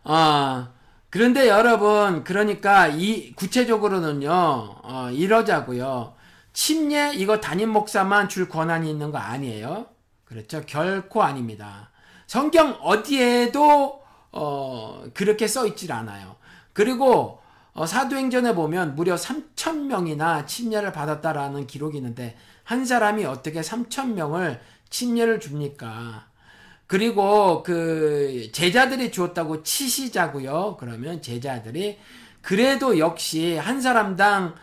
아, 0.04 0.68
그런데 1.10 1.48
여러분, 1.48 2.24
그러니까 2.24 2.86
이 2.86 3.32
구체적으로는요, 3.34 4.30
어, 4.30 5.10
이러자고요. 5.12 6.14
침례 6.52 7.14
이거 7.14 7.40
담임 7.40 7.70
목사만 7.70 8.28
줄 8.28 8.48
권한이 8.48 8.90
있는 8.90 9.10
거 9.10 9.18
아니에요. 9.18 9.86
그렇죠? 10.24 10.62
결코 10.66 11.22
아닙니다. 11.22 11.90
성경 12.26 12.76
어디에도 12.82 14.02
어, 14.32 15.04
그렇게 15.14 15.46
써 15.46 15.66
있질 15.66 15.92
않아요. 15.92 16.36
그리고 16.72 17.40
어, 17.72 17.86
사도행전에 17.86 18.54
보면 18.54 18.96
무려 18.96 19.14
3천 19.14 19.86
명이나 19.86 20.46
침례를 20.46 20.92
받았다라는 20.92 21.66
기록이 21.66 21.98
있는데 21.98 22.36
한 22.64 22.84
사람이 22.84 23.24
어떻게 23.24 23.60
3천 23.60 24.14
명을 24.14 24.60
침례를 24.90 25.40
줍니까? 25.40 26.26
그리고 26.86 27.62
그 27.62 28.48
제자들이 28.52 29.12
주었다고 29.12 29.62
치시자고요. 29.62 30.76
그러면 30.80 31.20
제자들이 31.20 31.98
그래도 32.40 32.98
역시 32.98 33.56
한 33.56 33.80
사람당 33.80 34.54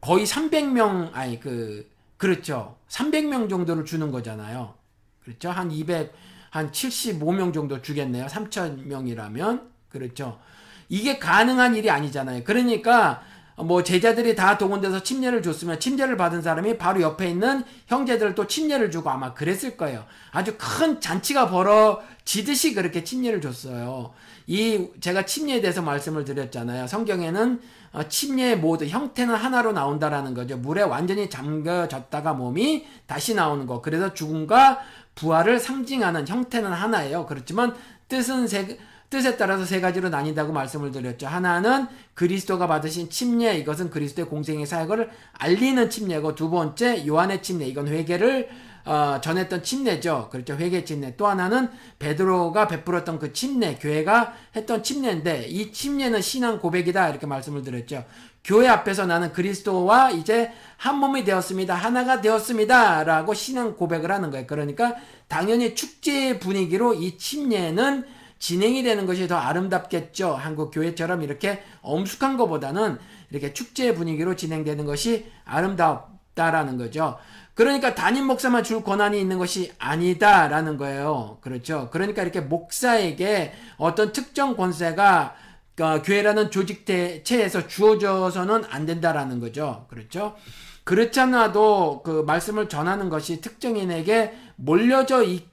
거의 0.00 0.26
300명 0.26 1.10
아니 1.14 1.40
그 1.40 1.90
그렇죠. 2.16 2.76
300명 2.88 3.48
정도를 3.48 3.84
주는 3.84 4.12
거잖아요. 4.12 4.74
그렇죠? 5.24 5.50
한 5.50 5.70
200, 5.70 6.12
한 6.52 6.70
75명 6.70 7.54
정도 7.54 7.80
주겠네요. 7.80 8.26
3,000명이라면. 8.26 9.62
그렇죠. 9.88 10.38
이게 10.90 11.18
가능한 11.18 11.74
일이 11.74 11.88
아니잖아요. 11.88 12.44
그러니까 12.44 13.22
뭐 13.56 13.82
제자들이 13.82 14.36
다 14.36 14.58
동원돼서 14.58 15.02
침례를 15.02 15.42
줬으면 15.42 15.80
침례를 15.80 16.18
받은 16.18 16.42
사람이 16.42 16.76
바로 16.76 17.00
옆에 17.00 17.30
있는 17.30 17.64
형제들 17.86 18.34
또 18.34 18.46
침례를 18.46 18.90
주고 18.90 19.08
아마 19.08 19.32
그랬을 19.32 19.78
거예요. 19.78 20.04
아주 20.30 20.56
큰 20.58 21.00
잔치가 21.00 21.48
벌어지듯이 21.48 22.74
그렇게 22.74 23.02
침례를 23.02 23.40
줬어요. 23.40 24.12
이 24.46 24.88
제가 25.00 25.24
침례에 25.24 25.62
대해서 25.62 25.80
말씀을 25.80 26.26
드렸잖아요. 26.26 26.86
성경에는 26.86 27.60
어, 27.92 28.08
침례의 28.08 28.58
모든 28.58 28.88
형태는 28.88 29.34
하나로 29.34 29.72
나온다라는 29.72 30.34
거죠. 30.34 30.56
물에 30.56 30.82
완전히 30.82 31.28
잠겨졌다가 31.28 32.32
몸이 32.32 32.86
다시 33.06 33.34
나오는 33.34 33.66
거. 33.66 33.82
그래서 33.82 34.14
죽음과 34.14 34.80
부활을 35.14 35.60
상징하는 35.60 36.26
형태는 36.26 36.72
하나예요. 36.72 37.26
그렇지만 37.26 37.74
뜻은 38.08 38.46
세, 38.46 38.78
뜻에 39.10 39.36
따라서 39.36 39.64
세 39.64 39.80
가지로 39.80 40.08
나뉜다고 40.08 40.52
말씀을 40.52 40.90
드렸죠. 40.90 41.26
하나는 41.26 41.86
그리스도가 42.14 42.66
받으신 42.66 43.10
침례, 43.10 43.58
이것은 43.58 43.90
그리스도의 43.90 44.26
공생의 44.28 44.66
사역을 44.66 45.10
알리는 45.34 45.90
침례고, 45.90 46.34
두 46.34 46.48
번째 46.48 47.06
요한의 47.06 47.42
침례, 47.42 47.66
이건 47.66 47.88
회개를 47.88 48.48
어, 48.84 49.20
전했던 49.20 49.62
침례죠. 49.62 50.28
그렇죠. 50.30 50.54
회개 50.54 50.84
침례. 50.84 51.14
또 51.16 51.26
하나는 51.28 51.68
베드로가 51.98 52.66
베풀었던 52.66 53.18
그 53.18 53.32
침례, 53.32 53.76
교회가 53.76 54.34
했던 54.56 54.82
침례인데 54.82 55.46
이 55.46 55.72
침례는 55.72 56.20
신앙 56.20 56.58
고백이다 56.58 57.08
이렇게 57.10 57.26
말씀을 57.26 57.62
드렸죠. 57.62 58.04
교회 58.44 58.66
앞에서 58.68 59.06
나는 59.06 59.32
그리스도와 59.32 60.10
이제 60.10 60.52
한 60.76 60.96
몸이 60.98 61.24
되었습니다. 61.24 61.74
하나가 61.74 62.20
되었습니다. 62.20 63.04
라고 63.04 63.34
신앙 63.34 63.76
고백을 63.76 64.10
하는 64.10 64.30
거예요. 64.30 64.46
그러니까 64.46 64.94
당연히 65.28 65.74
축제 65.74 66.38
분위기로 66.38 66.94
이 66.94 67.16
침례는 67.18 68.04
진행이 68.40 68.82
되는 68.82 69.06
것이 69.06 69.28
더 69.28 69.36
아름답겠죠. 69.36 70.34
한국 70.34 70.72
교회처럼 70.72 71.22
이렇게 71.22 71.62
엄숙한 71.82 72.36
것보다는 72.36 72.98
이렇게 73.30 73.52
축제 73.52 73.94
분위기로 73.94 74.34
진행되는 74.34 74.84
것이 74.84 75.30
아름답다라는 75.44 76.76
거죠. 76.78 77.18
그러니까 77.54 77.94
담임 77.94 78.26
목사만 78.26 78.64
줄 78.64 78.82
권한이 78.82 79.20
있는 79.20 79.38
것이 79.38 79.72
아니다라는 79.78 80.76
거예요. 80.78 81.38
그렇죠. 81.42 81.88
그러니까 81.92 82.22
이렇게 82.22 82.40
목사에게 82.40 83.52
어떤 83.76 84.12
특정 84.12 84.56
권세가 84.56 85.36
어, 85.80 86.02
교회라는 86.02 86.50
조직 86.50 86.84
체에서 86.86 87.66
주어져서는 87.66 88.64
안 88.68 88.86
된다라는 88.86 89.40
거죠. 89.40 89.86
그렇죠. 89.88 90.36
그렇지 90.84 91.20
않아도 91.20 92.02
그 92.04 92.22
말씀을 92.26 92.68
전하는 92.68 93.08
것이 93.08 93.40
특정인에게 93.40 94.34
몰려져 94.56 95.22
있, 95.22 95.50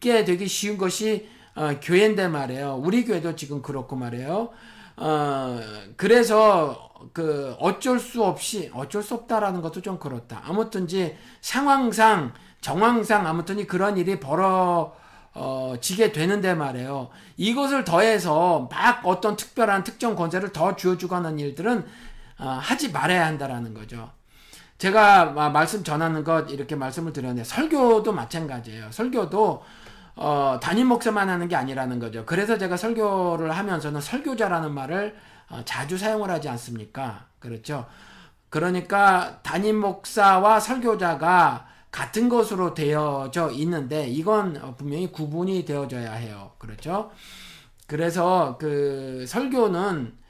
게 0.00 0.24
되기 0.24 0.48
쉬운 0.48 0.78
것이 0.78 1.28
어, 1.54 1.78
교회인데 1.82 2.28
말이에요. 2.28 2.80
우리 2.82 3.04
교회도 3.04 3.36
지금 3.36 3.60
그렇고 3.60 3.96
말이에요. 3.96 4.50
어, 4.96 5.60
그래서 5.96 6.90
그 7.12 7.54
어쩔 7.58 7.98
수 7.98 8.24
없이 8.24 8.70
어쩔 8.72 9.02
수 9.02 9.14
없다라는 9.14 9.60
것도 9.60 9.82
좀 9.82 9.98
그렇다. 9.98 10.42
아무튼지 10.46 11.16
상황상 11.42 12.32
정황상 12.60 13.26
아무튼 13.26 13.66
그런 13.66 13.98
일이 13.98 14.20
벌어 14.20 14.94
어, 15.32 15.74
지게 15.80 16.12
되는데 16.12 16.54
말이에요. 16.54 17.08
이것을 17.36 17.84
더해서 17.84 18.68
막 18.70 19.06
어떤 19.06 19.36
특별한 19.36 19.84
특정 19.84 20.16
권세를 20.16 20.52
더 20.52 20.74
주어주고 20.76 21.14
하는 21.14 21.38
일들은 21.38 21.86
어, 22.38 22.48
하지 22.60 22.90
말아야 22.90 23.26
한다라는 23.26 23.74
거죠. 23.74 24.10
제가 24.78 25.50
말씀 25.50 25.84
전하는 25.84 26.24
것 26.24 26.50
이렇게 26.50 26.74
말씀을 26.74 27.12
드렸는데 27.12 27.44
설교도 27.44 28.12
마찬가지예요. 28.12 28.90
설교도 28.90 29.62
어, 30.16 30.58
담임 30.60 30.88
목사만 30.88 31.28
하는 31.28 31.48
게 31.48 31.56
아니라는 31.56 31.98
거죠. 31.98 32.24
그래서 32.26 32.58
제가 32.58 32.76
설교를 32.76 33.52
하면서는 33.52 34.00
설교자라는 34.00 34.72
말을 34.72 35.16
어, 35.50 35.62
자주 35.64 35.98
사용을 35.98 36.30
하지 36.30 36.48
않습니까? 36.48 37.26
그렇죠. 37.38 37.86
그러니까 38.48 39.38
담임 39.42 39.80
목사와 39.80 40.60
설교자가 40.60 41.68
같은 41.90 42.28
것으로 42.28 42.74
되어져 42.74 43.50
있는데 43.52 44.06
이건 44.08 44.76
분명히 44.76 45.10
구분이 45.10 45.64
되어져야 45.64 46.12
해요. 46.12 46.52
그렇죠? 46.58 47.10
그래서 47.86 48.56
그 48.60 49.24
설교는 49.26 50.20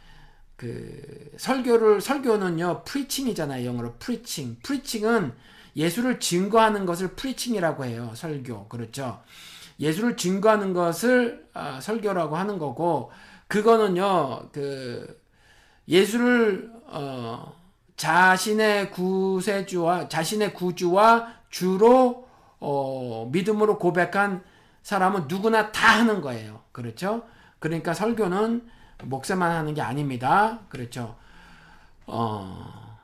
그 0.57 1.31
설교를 1.39 2.03
설교는요 2.03 2.85
preaching이잖아요 2.85 3.67
영어로 3.67 3.95
preaching 3.99 4.59
preaching은 4.63 5.33
예수를 5.75 6.21
증거하는 6.21 6.85
것을 6.85 7.15
preaching이라고 7.17 7.87
해요 7.87 8.13
설교 8.15 8.69
그렇죠 8.69 9.23
예수를 9.79 10.19
증거하는 10.19 10.75
것을 10.75 11.47
아, 11.55 11.81
설교라고 11.81 12.37
하는 12.37 12.59
거고 12.59 13.11
그거는요 13.49 14.51
그 14.53 15.19
예수를 15.89 16.71
어, 16.85 17.55
자신의 17.97 18.91
구세주와 18.91 20.09
자신의 20.09 20.53
구주와 20.53 21.40
주로 21.51 22.29
어, 22.59 23.29
믿음으로 23.31 23.79
고백한 23.79 24.43
사람은 24.83 25.25
누구나 25.29 25.73
다 25.73 25.99
하는 25.99 26.21
거예요 26.21 26.63
그렇죠 26.73 27.25
그러니까 27.59 27.93
설교는 27.95 28.69
목사만 29.05 29.51
하는 29.51 29.75
게 29.75 29.83
아닙니다. 29.83 30.61
그렇죠. 30.69 31.17
어, 32.07 32.99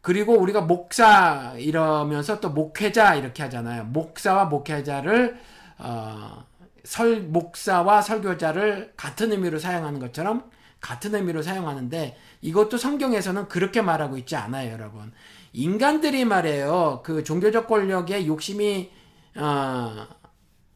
그리고 0.00 0.38
우리가 0.38 0.62
목사 0.62 1.54
이러면서 1.56 2.40
또 2.40 2.50
목회자 2.50 3.14
이렇게 3.14 3.42
하잖아요. 3.44 3.84
목사와 3.84 4.46
목회자를 4.46 5.38
어, 5.78 6.44
설 6.82 7.22
목사와 7.22 8.02
설교자를 8.02 8.94
같은 8.96 9.32
의미로 9.32 9.58
사용하는 9.58 10.00
것처럼 10.00 10.50
같은 10.80 11.14
의미로 11.14 11.40
사용하는데 11.40 12.18
이것도 12.42 12.76
성경에서는 12.76 13.48
그렇게 13.48 13.80
말하고 13.80 14.18
있지 14.18 14.36
않아요, 14.36 14.72
여러분. 14.72 15.12
인간들이 15.54 16.24
말해요. 16.24 17.00
그 17.04 17.22
종교적 17.22 17.68
권력에 17.68 18.26
욕심이 18.26 18.90
어, 19.36 20.06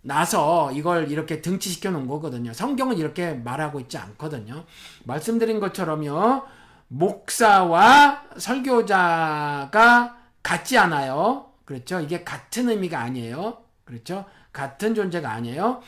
나서 0.02 0.70
이걸 0.72 1.10
이렇게 1.10 1.42
등치시켜 1.42 1.90
놓은 1.90 2.06
거거든요. 2.06 2.52
성경은 2.52 2.96
이렇게 2.96 3.34
말하고 3.34 3.80
있지 3.80 3.98
않거든요. 3.98 4.64
말씀드린 5.04 5.58
것처럼요. 5.58 6.44
목사와 6.86 8.22
설교자가 8.38 10.16
같지 10.42 10.78
않아요. 10.78 11.50
그렇죠? 11.64 12.00
이게 12.00 12.22
같은 12.22 12.70
의미가 12.70 13.00
아니에요. 13.00 13.58
그렇죠? 13.84 14.24
같은 14.52 14.94
존재가 14.94 15.28
아니에요. 15.28 15.82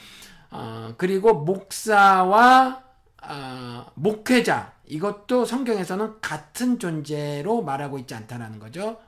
어, 0.50 0.94
그리고 0.98 1.44
목사와 1.44 2.82
어, 3.22 3.86
목회자 3.94 4.72
이것도 4.90 5.44
성경에서는 5.44 6.20
같은 6.20 6.78
존재로 6.78 7.62
말하고 7.62 7.98
있지 7.98 8.14
않다라는 8.14 8.58
거죠. 8.58 8.98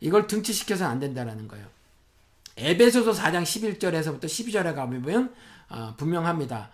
이걸 0.00 0.26
등치시켜서는 0.26 0.90
안 0.90 0.98
된다라는 0.98 1.46
거예요. 1.46 1.66
에베소서 2.56 3.12
4장 3.12 3.42
11절에서부터 3.44 4.24
12절에 4.24 4.74
가보면 4.74 5.32
어, 5.70 5.94
분명합니다. 5.96 6.70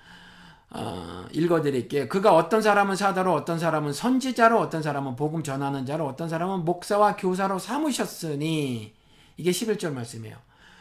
어, 0.71 1.27
읽어드릴게요. 1.33 2.09
그가 2.09 2.35
어떤 2.35 2.63
사람은 2.63 2.97
사도로, 2.97 3.33
어떤 3.35 3.59
사람은 3.59 3.93
선지자로, 3.93 4.59
어떤 4.59 4.83
사람은 4.83 5.17
복음 5.17 5.43
전하는 5.43 5.87
자로, 5.87 6.07
어떤 6.07 6.29
사람은 6.29 6.65
목사와 6.65 7.17
교사로 7.17 7.59
삼으셨으니 7.59 8.95
이게 9.37 9.51
11절 9.51 9.93
말씀이에요. 9.93 10.37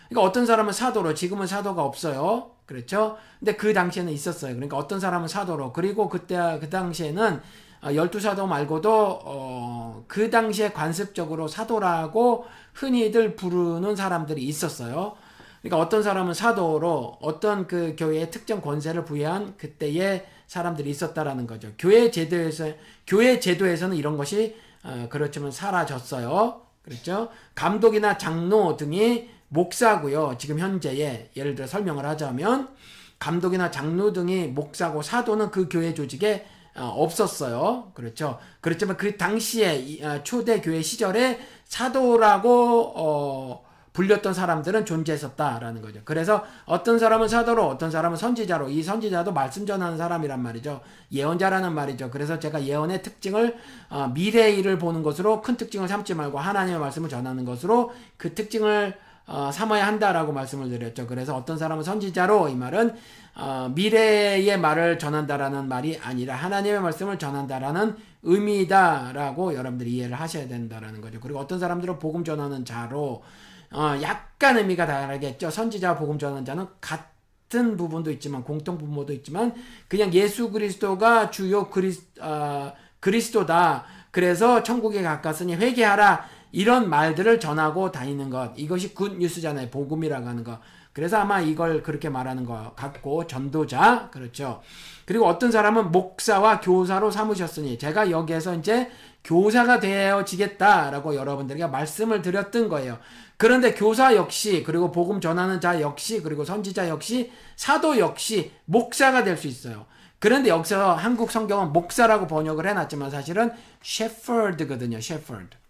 그러니까 0.09 0.27
어떤 0.27 0.45
사람은 0.45 0.73
사도로, 0.73 1.13
지금은 1.13 1.45
사도가 1.45 1.83
없어요. 1.83 2.51
그렇죠? 2.65 3.17
근데 3.39 3.55
그 3.55 3.73
당시에는 3.73 4.11
있었어요. 4.11 4.55
그러니까 4.55 4.77
어떤 4.77 4.99
사람은 4.99 5.27
사도로, 5.27 5.71
그리고 5.71 6.09
그때 6.09 6.57
그 6.59 6.69
당시에는 6.69 7.33
어, 7.35 7.64
열두 7.93 8.19
사도 8.19 8.48
말고도 8.48 9.21
어, 9.26 10.06
그 10.08 10.30
당시에 10.30 10.71
관습적으로 10.71 11.48
사도라고 11.48 12.45
흔히들 12.74 13.36
부르는 13.36 13.95
사람들이 13.95 14.43
있었어요. 14.43 15.15
그러니까 15.62 15.84
어떤 15.84 16.04
사람은 16.04 16.34
사도로 16.34 17.17
어떤 17.21 17.67
그 17.67 17.95
교회에 17.98 18.30
특정 18.30 18.62
권세를 18.62 19.04
부여한 19.06 19.58
그때의 19.58 20.26
사람들이 20.48 20.89
있었다라는 20.89 21.48
거죠. 21.48 21.71
교회 21.78 22.12
제도에서 22.12 22.71
교회 23.08 23.39
제도에서는 23.39 23.98
이런 23.98 24.17
것이 24.17 24.56
어, 24.84 25.08
그렇지만 25.10 25.52
사라졌어요. 25.52 26.62
그렇죠? 26.84 27.30
감독이나 27.56 28.17
장로 28.17 28.78
등이 28.78 29.30
목사고요. 29.48 30.36
지금 30.38 30.60
현재에 30.60 31.32
예를 31.36 31.56
들어 31.56 31.67
설명을 31.67 32.06
하자면 32.06 32.69
감독이나 33.17 33.71
장로 33.71 34.13
등이 34.13 34.48
목사고 34.48 35.02
사도는 35.02 35.50
그 35.50 35.67
교회 35.69 35.93
조직에 35.93 36.45
어, 36.45 36.55
없었어요. 36.83 37.91
그렇죠. 37.93 38.39
그렇지만 38.61 38.97
그 38.97 39.17
당시에 39.17 40.03
어, 40.03 40.23
초대 40.23 40.61
교회 40.61 40.81
시절에 40.81 41.39
사도라고 41.65 42.93
어, 42.95 43.65
불렸던 43.95 44.33
사람들은 44.33 44.85
존재했었다라는 44.85 45.81
거죠. 45.81 46.01
그래서 46.03 46.43
어떤 46.65 46.99
사람은 46.99 47.29
사도로, 47.29 47.65
어떤 47.65 47.89
사람은 47.89 48.17
선지자로, 48.17 48.67
이 48.67 48.83
선지자도 48.83 49.31
말씀 49.31 49.65
전하는 49.65 49.97
사람이란 49.97 50.43
말이죠. 50.43 50.81
예언자라는 51.13 51.73
말이죠. 51.73 52.11
그래서 52.11 52.38
제가 52.38 52.65
예언의 52.65 53.01
특징을 53.01 53.55
어, 53.89 54.11
미래의 54.13 54.59
일을 54.59 54.77
보는 54.77 55.01
것으로 55.01 55.41
큰 55.41 55.55
특징을 55.55 55.88
삼지 55.88 56.13
말고 56.13 56.38
하나님의 56.38 56.79
말씀을 56.79 57.07
전하는 57.07 57.45
것으로 57.45 57.93
그 58.17 58.35
특징을 58.35 58.97
어, 59.27 59.49
삼아야 59.51 59.88
한다라고 59.88 60.31
말씀을 60.31 60.69
드렸죠. 60.69 61.07
그래서 61.07 61.35
어떤 61.35 61.57
사람은 61.57 61.83
선지자로 61.83 62.49
이 62.49 62.55
말은 62.55 62.95
어, 63.35 63.71
미래의 63.73 64.57
말을 64.59 64.97
전한다라는 64.99 65.67
말이 65.67 65.99
아니라 66.01 66.35
하나님의 66.35 66.79
말씀을 66.81 67.19
전한다라는 67.19 67.95
의미다라고 68.23 69.55
여러분들이 69.55 69.91
이해를 69.93 70.19
하셔야 70.19 70.47
된다라는 70.47 71.01
거죠. 71.01 71.19
그리고 71.19 71.39
어떤 71.39 71.59
사람들은 71.59 71.99
복음 71.99 72.23
전하는 72.23 72.63
자로 72.65 73.23
어, 73.71 73.99
약간 74.01 74.57
의미가 74.57 74.85
다르겠죠. 74.85 75.49
선지자 75.49 75.97
복음 75.97 76.17
전하는 76.17 76.45
자는 76.45 76.67
같은 76.79 77.75
부분도 77.77 78.11
있지만 78.11 78.43
공통 78.43 78.77
부모도 78.77 79.11
있지만 79.13 79.53
그냥 79.88 80.13
예수 80.13 80.51
그리스도가 80.51 81.31
주요 81.31 81.69
그리스 81.69 82.03
어, 82.21 82.73
그리스도다. 82.99 83.85
그래서 84.11 84.63
천국이 84.63 85.04
가까웠으니 85.04 85.56
회개하라. 85.55 86.25
이런 86.56 86.89
말들을 86.89 87.41
전하고 87.41 87.91
다니는 87.91 88.30
것. 88.30 88.54
이것이 88.56 88.94
good 88.95 89.17
news잖아요. 89.17 89.69
복음이라고 89.72 90.26
하는 90.26 90.46
것. 90.46 90.58
그래서 90.94 91.18
아마 91.18 91.41
이걸 91.41 91.84
그렇게 91.84 92.08
말하는 92.08 92.46
것 92.46 92.74
같고 92.78 93.28
전도자 93.28 94.10
그렇죠. 94.10 94.62
그리고 95.06 95.26
어떤 95.28 95.52
사람은 95.52 95.91
목사와 95.91 96.62
교사로 96.62 97.12
삼으셨으니 97.12 97.78
제가 97.78 98.10
여기에서 98.10 98.56
이제 98.56 98.89
교사가 99.26 99.82
되어지겠다라고 99.82 101.15
여러분들에게 101.15 101.68
말씀을 101.68 102.22
드렸던 102.22 102.70
거예요. 102.70 103.00
그런데 103.36 103.74
교사 103.74 104.15
역시 104.15 104.63
그리고 104.65 104.94
복음 104.94 105.20
전하는 105.20 105.60
자 105.60 105.82
역시 105.82 106.22
그리고 106.22 106.46
선지자 106.46 106.88
역시 106.88 107.34
사도 107.58 108.00
역시 108.00 108.54
목사가 108.63 109.26
될 109.26 109.36
수 109.36 109.48
있어요. 109.48 109.88
그런데 110.20 110.50
여기서 110.50 110.94
한국 110.96 111.32
성경은 111.32 111.74
목사라고 111.74 112.28
번역을 112.28 112.65
해놨지만 112.65 113.12
사실은 113.12 113.52
셰퍼드거든요. 113.84 115.02
셰퍼드. 115.02 115.64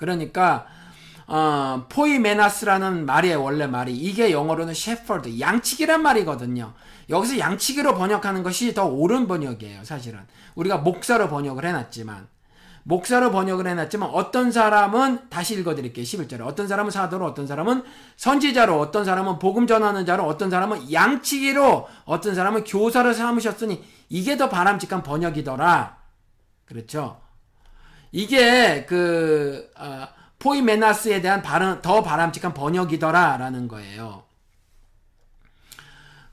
그러니까 0.00 0.66
어, 1.26 1.84
포이메나스라는 1.90 3.04
말이에요 3.04 3.42
원래 3.42 3.66
말이 3.66 3.94
이게 3.94 4.32
영어로는 4.32 4.72
셰퍼드 4.72 5.38
양치기란 5.38 6.02
말이거든요. 6.02 6.72
여기서 7.10 7.38
양치기로 7.38 7.94
번역하는 7.96 8.42
것이 8.42 8.72
더 8.72 8.86
옳은 8.86 9.28
번역이에요 9.28 9.84
사실은. 9.84 10.20
우리가 10.54 10.78
목사로 10.78 11.28
번역을 11.28 11.66
해놨지만. 11.66 12.28
목사로 12.84 13.30
번역을 13.30 13.66
해놨지만 13.66 14.08
어떤 14.14 14.50
사람은 14.50 15.28
다시 15.28 15.54
읽어드릴게요 15.60 16.02
11절에. 16.02 16.46
어떤 16.46 16.66
사람은 16.66 16.90
사도로 16.90 17.26
어떤 17.26 17.46
사람은 17.46 17.84
선지자로 18.16 18.80
어떤 18.80 19.04
사람은 19.04 19.38
복음 19.38 19.66
전하는 19.66 20.06
자로 20.06 20.24
어떤 20.24 20.48
사람은 20.48 20.90
양치기로 20.90 21.88
어떤 22.06 22.34
사람은 22.34 22.64
교사로 22.64 23.12
삼으셨으니 23.12 23.84
이게 24.08 24.38
더 24.38 24.48
바람직한 24.48 25.02
번역이더라. 25.02 25.98
그렇죠 26.64 27.20
이게 28.12 28.84
그 28.86 29.70
어, 29.76 30.08
포이메나스에 30.38 31.20
대한 31.20 31.42
바람, 31.42 31.80
더 31.82 32.02
바람직한 32.02 32.54
번역이더라라는 32.54 33.68
거예요. 33.68 34.24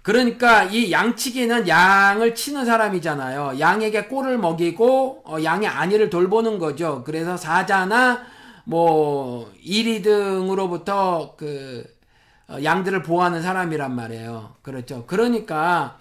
그러니까 0.02 0.64
이 0.64 0.90
양치기는 0.90 1.68
양을 1.68 2.34
치는 2.34 2.66
사람이잖아요. 2.66 3.60
양에게 3.60 4.06
꼴을 4.06 4.38
먹이고 4.38 5.24
어, 5.26 5.44
양의 5.44 5.68
안위를 5.68 6.10
돌보는 6.10 6.60
거죠. 6.60 7.04
그래서 7.06 7.36
사자나 7.36 8.26
뭐 8.64 9.52
1, 9.62 10.02
2등으로부터 10.02 11.36
그 11.36 11.84
어, 12.48 12.58
양들을 12.64 13.04
보호하는 13.04 13.42
사람이란 13.42 13.94
말이에요. 13.94 14.56
그렇죠. 14.62 15.06
그러니까 15.06 16.00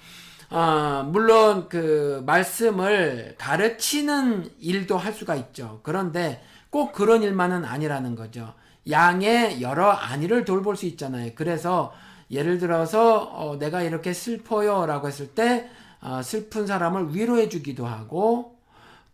어, 0.50 1.04
물론 1.10 1.68
그 1.68 2.22
말씀을 2.24 3.34
가르치는 3.38 4.50
일도 4.60 4.96
할 4.96 5.12
수가 5.12 5.34
있죠. 5.36 5.80
그런데 5.82 6.42
꼭 6.70 6.92
그런 6.92 7.22
일만은 7.22 7.64
아니라는 7.64 8.14
거죠. 8.14 8.54
양의 8.88 9.60
여러 9.62 9.90
안위를 9.90 10.44
돌볼 10.44 10.76
수 10.76 10.86
있잖아요. 10.86 11.32
그래서 11.34 11.92
예를 12.30 12.58
들어서 12.58 13.18
어, 13.22 13.58
내가 13.58 13.82
이렇게 13.82 14.12
슬퍼요라고 14.12 15.08
했을 15.08 15.28
때 15.34 15.68
어, 16.00 16.20
슬픈 16.22 16.66
사람을 16.66 17.14
위로해 17.14 17.48
주기도 17.48 17.86
하고 17.86 18.56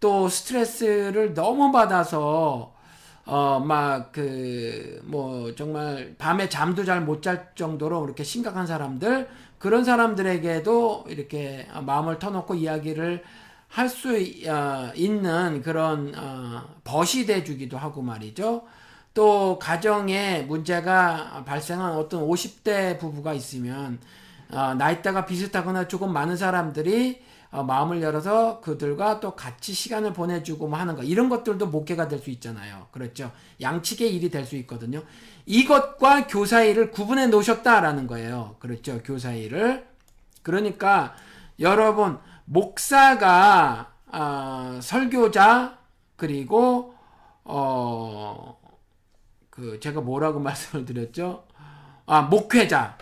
또 0.00 0.28
스트레스를 0.28 1.34
너무 1.34 1.72
받아서 1.72 2.72
어, 3.24 3.60
막, 3.60 4.10
그, 4.12 5.00
뭐, 5.04 5.54
정말, 5.54 6.14
밤에 6.18 6.48
잠도 6.48 6.84
잘 6.84 7.02
못 7.02 7.22
잘 7.22 7.52
정도로 7.54 8.00
그렇게 8.02 8.24
심각한 8.24 8.66
사람들, 8.66 9.28
그런 9.62 9.84
사람들에게도 9.84 11.04
이렇게 11.06 11.68
마음을 11.86 12.18
터놓고 12.18 12.56
이야기를 12.56 13.22
할수 13.68 14.08
어, 14.48 14.90
있는 14.96 15.62
그런, 15.62 16.12
어, 16.16 16.64
벗이 16.82 17.26
돼주기도 17.26 17.78
하고 17.78 18.02
말이죠. 18.02 18.64
또, 19.14 19.60
가정에 19.60 20.42
문제가 20.48 21.44
발생한 21.46 21.92
어떤 21.92 22.26
50대 22.28 22.98
부부가 22.98 23.34
있으면, 23.34 24.00
어, 24.50 24.74
나이대가 24.74 25.26
비슷하거나 25.26 25.86
조금 25.86 26.12
많은 26.12 26.36
사람들이 26.36 27.20
어, 27.20 27.31
마음을 27.60 28.00
열어서 28.00 28.60
그들과 28.60 29.20
또 29.20 29.36
같이 29.36 29.74
시간을 29.74 30.12
보내주고 30.14 30.68
뭐 30.68 30.78
하는 30.78 30.96
거 30.96 31.02
이런 31.02 31.28
것들도 31.28 31.66
목회가 31.66 32.08
될 32.08 32.18
수 32.18 32.30
있잖아요. 32.30 32.86
그렇죠. 32.92 33.30
양측의 33.60 34.14
일이 34.14 34.30
될 34.30 34.46
수 34.46 34.56
있거든요. 34.56 35.02
이것과 35.44 36.26
교사 36.26 36.62
일을 36.62 36.90
구분해 36.90 37.26
놓으셨다라는 37.26 38.06
거예요. 38.06 38.56
그렇죠. 38.58 39.00
교사 39.04 39.32
일을 39.32 39.86
그러니까 40.42 41.14
여러분 41.60 42.18
목사가 42.46 43.92
어, 44.06 44.78
설교자 44.82 45.78
그리고 46.16 46.94
어 47.44 48.62
그 49.52 49.78
제가 49.80 50.00
뭐라고 50.00 50.40
말씀을 50.40 50.84
드렸죠? 50.86 51.44
아 52.06 52.22
목회자 52.22 52.96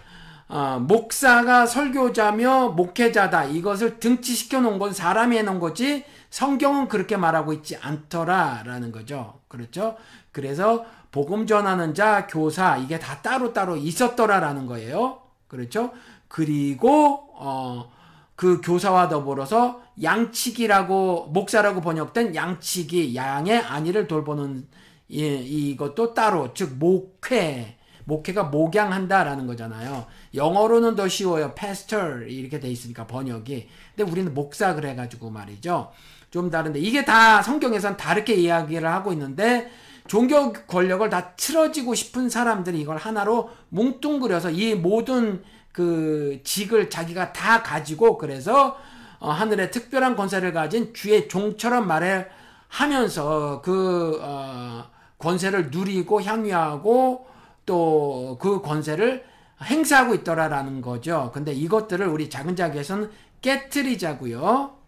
어, 0.51 0.81
목사가 0.81 1.65
설교자며 1.65 2.71
목회자다. 2.71 3.45
이것을 3.45 4.01
등치시켜 4.01 4.61
놓은 4.61 4.81
건 4.81 4.93
사람이 4.93 5.39
해 5.39 5.43
놓은 5.43 5.61
거지 5.61 6.05
성경은 6.31 6.89
그렇게 6.89 7.17
말하고 7.17 7.53
있지 7.53 7.77
않더라라는 7.77 8.91
거죠. 8.91 9.39
그렇죠? 9.47 9.97
그래서 10.33 10.85
복음 11.13 11.47
전하는 11.47 11.95
자, 11.95 12.27
교사 12.27 12.77
이게 12.77 12.99
다 12.99 13.23
따로따로 13.23 13.77
있었더라라는 13.77 14.67
거예요. 14.67 15.21
그렇죠? 15.47 15.93
그리고 16.27 17.31
어, 17.35 17.89
그 18.35 18.61
교사와 18.61 19.09
더불어서 19.09 19.83
양치기라고 20.03 21.31
목사라고 21.33 21.81
번역된 21.81 22.35
양치기 22.35 23.15
양의 23.15 23.61
안위를 23.61 24.09
돌보는 24.09 24.67
이, 25.09 25.23
이것도 25.23 26.13
따로 26.15 26.53
즉 26.55 26.77
목회 26.77 27.77
목회가 28.05 28.45
목양한다라는 28.45 29.47
거잖아요. 29.47 30.07
영어로는 30.35 30.95
더 30.95 31.09
쉬워요. 31.09 31.55
pastor 31.55 32.31
이렇게 32.31 32.61
돼 32.61 32.69
있으니까 32.69 33.07
번역이. 33.07 33.69
근데 33.97 34.11
우리는 34.11 34.33
목사 34.35 34.75
그래가지고 34.75 35.31
말이죠. 35.31 35.93
좀 36.31 36.51
다른데 36.51 36.79
이게 36.79 37.05
다 37.05 37.43
성경에선 37.43 37.97
다르게 37.97 38.35
이야기를 38.35 38.89
하고 38.89 39.13
있는데 39.13 39.71
종교 40.07 40.53
권력을 40.53 41.09
다 41.11 41.35
틀어지고 41.37 41.95
싶은 41.95 42.29
사람들이 42.29 42.81
이걸 42.81 42.97
하나로 42.97 43.51
뭉뚱그려서 43.69 44.51
이 44.51 44.75
모든 44.75 45.43
그 45.73 46.41
직을 46.45 46.91
자기가 46.91 47.33
다 47.33 47.63
가지고 47.63 48.19
그래서 48.19 48.77
어, 49.19 49.31
하늘의 49.31 49.71
특별한 49.71 50.17
권세를 50.17 50.53
가진 50.53 50.95
주의 50.95 51.29
종처럼 51.29 51.87
말해 51.87 52.27
하면서 52.69 53.61
그 53.63 54.19
어, 54.23 54.85
권세를 55.19 55.71
누리고 55.71 56.23
향유하고 56.23 57.27
또 57.67 58.39
그 58.41 58.61
권세를 58.63 59.25
행사하고 59.63 60.15
있더라라는 60.15 60.81
거죠. 60.81 61.31
근데 61.35 61.53
이것들을 61.53 62.07
우리 62.07 62.31
작은 62.31 62.57
자기에서는 62.57 63.11
깨뜨리자고요. 63.43 64.81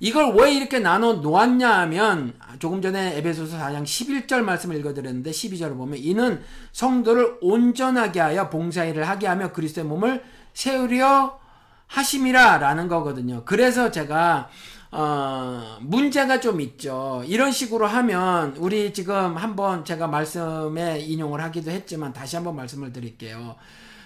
이걸 0.00 0.34
왜 0.34 0.52
이렇게 0.52 0.80
나눠 0.80 1.12
놓았냐 1.14 1.78
하면 1.82 2.34
조금 2.58 2.82
전에 2.82 3.16
에베소서 3.18 3.56
4장 3.56 3.84
11절 3.84 4.40
말씀을 4.42 4.76
읽어드렸는데 4.78 5.30
12절을 5.30 5.76
보면 5.76 5.98
이는 5.98 6.42
성도를 6.72 7.38
온전하게 7.40 8.18
하여 8.18 8.50
봉사일을 8.50 9.08
하게 9.08 9.28
하며 9.28 9.52
그리스도의 9.52 9.86
몸을 9.86 10.24
세우려 10.54 11.38
하심이라 11.86 12.58
라는 12.58 12.88
거거든요. 12.88 13.44
그래서 13.44 13.92
제가 13.92 14.48
어, 14.94 15.78
문제가 15.80 16.38
좀 16.40 16.60
있죠. 16.60 17.22
이런 17.26 17.50
식으로 17.50 17.86
하면 17.86 18.54
우리 18.58 18.92
지금 18.92 19.36
한번 19.36 19.84
제가 19.84 20.06
말씀에 20.06 21.00
인용을 21.00 21.40
하기도 21.42 21.70
했지만 21.70 22.12
다시 22.12 22.36
한번 22.36 22.56
말씀을 22.56 22.92
드릴게요. 22.92 23.56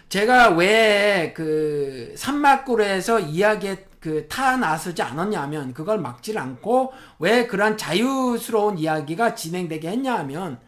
제가 0.08 0.50
왜 0.50 1.32
그 1.34 2.14
산막굴에서 2.16 3.18
이야기에 3.20 3.86
그 4.00 4.28
타 4.28 4.56
나서지 4.56 5.02
않았냐면 5.02 5.74
그걸 5.74 5.98
막질 5.98 6.38
않고 6.38 6.92
왜 7.18 7.46
그러한 7.48 7.76
자유스러운 7.76 8.78
이야기가 8.78 9.34
진행되게 9.34 9.88
했냐 9.90 10.16
하면 10.18 10.60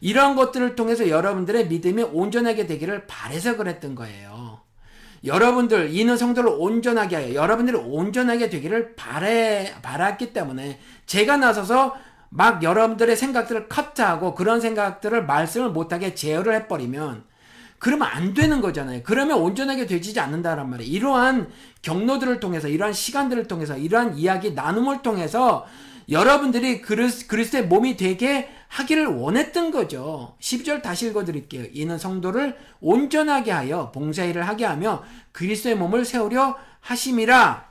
이런 0.00 0.34
것들을 0.36 0.74
통해서 0.76 1.08
여러분들의 1.10 1.68
믿음이 1.68 2.02
온전하게 2.04 2.66
되기를 2.66 3.06
바래서 3.06 3.56
그랬던 3.58 3.94
거예요. 3.94 4.27
여러분들 5.24 5.94
이는 5.94 6.16
성도를 6.16 6.50
온전하게 6.58 7.16
하여 7.16 7.34
여러분들이 7.34 7.76
온전하게 7.76 8.50
되기를 8.50 8.94
바래 8.94 9.74
바랐기 9.82 10.32
때문에 10.32 10.78
제가 11.06 11.36
나서서 11.36 11.96
막 12.30 12.62
여러분들의 12.62 13.16
생각들을 13.16 13.68
커트하고 13.68 14.34
그런 14.34 14.60
생각들을 14.60 15.24
말씀을 15.24 15.70
못하게 15.70 16.14
제어를 16.14 16.54
해버리면 16.54 17.24
그러면 17.78 18.08
안 18.08 18.34
되는 18.34 18.60
거잖아요. 18.60 19.02
그러면 19.04 19.38
온전하게 19.38 19.86
되지 19.86 20.18
않는다란 20.18 20.68
말이에요. 20.68 20.90
이러한 20.90 21.48
경로들을 21.82 22.40
통해서 22.40 22.68
이러한 22.68 22.92
시간들을 22.92 23.46
통해서 23.46 23.76
이러한 23.76 24.18
이야기 24.18 24.52
나눔을 24.52 25.02
통해서 25.02 25.64
여러분들이 26.10 26.80
그리스, 26.80 27.26
그리스도의 27.26 27.66
몸이 27.66 27.96
되게 27.96 28.48
하기를 28.68 29.06
원했던 29.06 29.70
거죠. 29.70 30.36
10절 30.40 30.82
다시 30.82 31.08
읽어드릴게요. 31.08 31.66
이는 31.72 31.98
성도를 31.98 32.56
온전하게 32.80 33.50
하여 33.50 33.90
봉사일을 33.92 34.46
하게 34.46 34.64
하며 34.64 35.02
그리스도의 35.32 35.76
몸을 35.76 36.04
세우려 36.04 36.56
하심이라. 36.80 37.68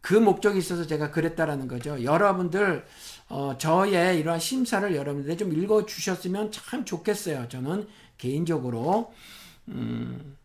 그 0.00 0.14
목적이 0.14 0.58
있어서 0.58 0.86
제가 0.86 1.10
그랬다라는 1.10 1.68
거죠. 1.68 2.02
여러분들 2.02 2.84
어, 3.28 3.56
저의 3.58 4.20
이러한 4.20 4.38
심사를 4.38 4.94
여러분들이 4.94 5.36
좀 5.36 5.52
읽어주셨으면 5.52 6.52
참 6.52 6.84
좋겠어요. 6.84 7.48
저는 7.48 7.88
개인적으로 8.16 9.12
음, 9.68 10.36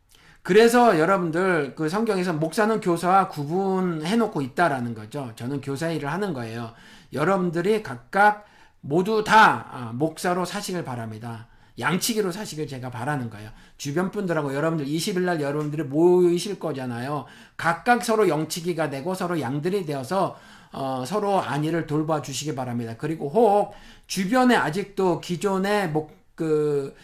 그래서 0.42 0.98
여러분들 0.98 1.76
그 1.76 1.90
성경에서 1.90 2.34
목사는 2.34 2.80
교사와 2.82 3.28
구분해 3.28 4.16
놓고 4.16 4.42
있다라는 4.42 4.96
거죠. 4.96 5.32
저는 5.36 5.62
교사 5.62 5.92
일을 5.92 6.12
하는 6.12 6.34
거예요. 6.34 6.74
여러분들이 7.14 7.84
각각 7.84 8.46
모두 8.82 9.24
다 9.24 9.68
아, 9.72 9.92
목사로 9.94 10.46
사시길 10.46 10.84
바랍니다. 10.84 11.48
양치기로 11.80 12.32
사시길 12.32 12.68
제가 12.68 12.90
바라는 12.90 13.30
거예요. 13.30 13.50
주변 13.78 14.12
분들하고 14.12 14.54
여러분들 14.54 14.86
20일 14.86 15.22
날 15.22 15.42
여러분들이 15.42 15.84
모이실 15.84 16.60
거잖아요. 16.60 17.26
각각 17.58 18.04
서로 18.04 18.28
영치기가 18.28 18.90
되고 18.90 19.14
서로 19.14 19.40
양들이 19.40 19.86
되어서 19.86 20.38
어, 20.74 21.04
서로 21.06 21.42
안위를 21.42 21.88
돌봐 21.88 22.22
주시기 22.22 22.56
바랍니다. 22.56 22.96
그리고 22.98 23.30
혹 23.30 23.74
주변에 24.08 24.56
아직도 24.56 25.22
기존의 25.22 25.90
목그 25.90 26.96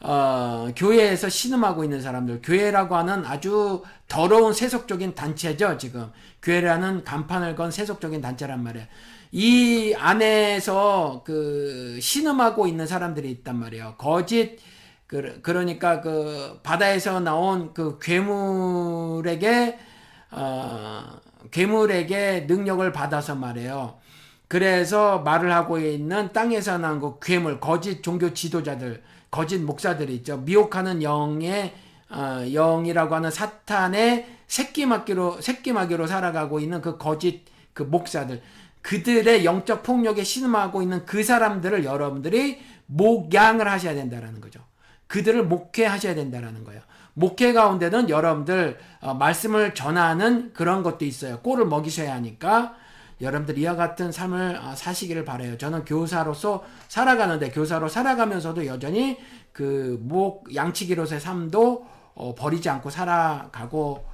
어, 0.00 0.68
교회에서 0.76 1.28
신음하고 1.28 1.82
있는 1.82 2.02
사람들, 2.02 2.40
교회라고 2.42 2.96
하는 2.96 3.24
아주 3.24 3.82
더러운 4.08 4.52
세속적인 4.52 5.14
단체죠, 5.14 5.78
지금. 5.78 6.12
교회라는 6.42 7.04
간판을 7.04 7.56
건 7.56 7.70
세속적인 7.70 8.20
단체란 8.20 8.62
말이에요. 8.62 8.86
이 9.32 9.94
안에서 9.96 11.22
그 11.24 11.98
신음하고 12.00 12.66
있는 12.66 12.86
사람들이 12.86 13.30
있단 13.30 13.56
말이에요. 13.58 13.94
거짓 13.98 14.58
그, 15.06 15.40
그러니까 15.42 16.00
그 16.00 16.58
바다에서 16.62 17.20
나온 17.20 17.72
그 17.74 17.98
괴물에게 18.00 19.78
어, 20.32 21.04
괴물에게 21.50 22.46
능력을 22.48 22.90
받아서 22.92 23.34
말해요. 23.34 23.98
그래서 24.48 25.18
말을 25.20 25.52
하고 25.52 25.78
있는 25.78 26.32
땅에서 26.32 26.78
난 26.78 27.00
그 27.00 27.18
괴물, 27.20 27.60
거짓 27.60 28.02
종교 28.02 28.32
지도자들, 28.32 29.02
거짓 29.30 29.58
목사들이 29.58 30.14
있죠. 30.16 30.38
미혹하는 30.38 31.02
영의 31.02 31.74
어, 32.10 32.44
영이라고 32.52 33.14
하는 33.16 33.30
사탄의 33.30 34.26
새끼마귀로 34.46 35.40
새끼 35.40 35.72
마귀로 35.72 36.06
살아가고 36.06 36.60
있는 36.60 36.80
그 36.80 36.96
거짓 36.98 37.44
그 37.72 37.82
목사들 37.82 38.40
그들의 38.86 39.44
영적 39.44 39.82
폭력에 39.82 40.22
신음하고 40.22 40.80
있는 40.80 41.04
그 41.06 41.24
사람들을 41.24 41.84
여러분들이 41.84 42.60
목양을 42.86 43.66
하셔야 43.66 43.94
된다라는 43.94 44.40
거죠. 44.40 44.60
그들을 45.08 45.42
목회하셔야 45.44 46.14
된다라는 46.14 46.62
거예요. 46.62 46.80
목회 47.14 47.52
가운데는 47.52 48.08
여러분들 48.10 48.78
어, 49.00 49.14
말씀을 49.14 49.74
전하는 49.74 50.52
그런 50.52 50.84
것도 50.84 51.04
있어요. 51.04 51.40
꼴을 51.40 51.66
먹이셔야 51.66 52.14
하니까 52.14 52.76
여러분들 53.20 53.58
이와 53.58 53.74
같은 53.74 54.12
삶을 54.12 54.60
어, 54.62 54.76
사시기를 54.76 55.24
바래요. 55.24 55.58
저는 55.58 55.84
교사로서 55.84 56.62
살아가는데 56.86 57.50
교사로 57.50 57.88
살아가면서도 57.88 58.66
여전히 58.66 59.18
그 59.52 59.98
목 60.00 60.54
양치기로서의 60.54 61.20
삶도 61.20 61.86
어, 62.14 62.34
버리지 62.36 62.68
않고 62.68 62.90
살아가고 62.90 64.04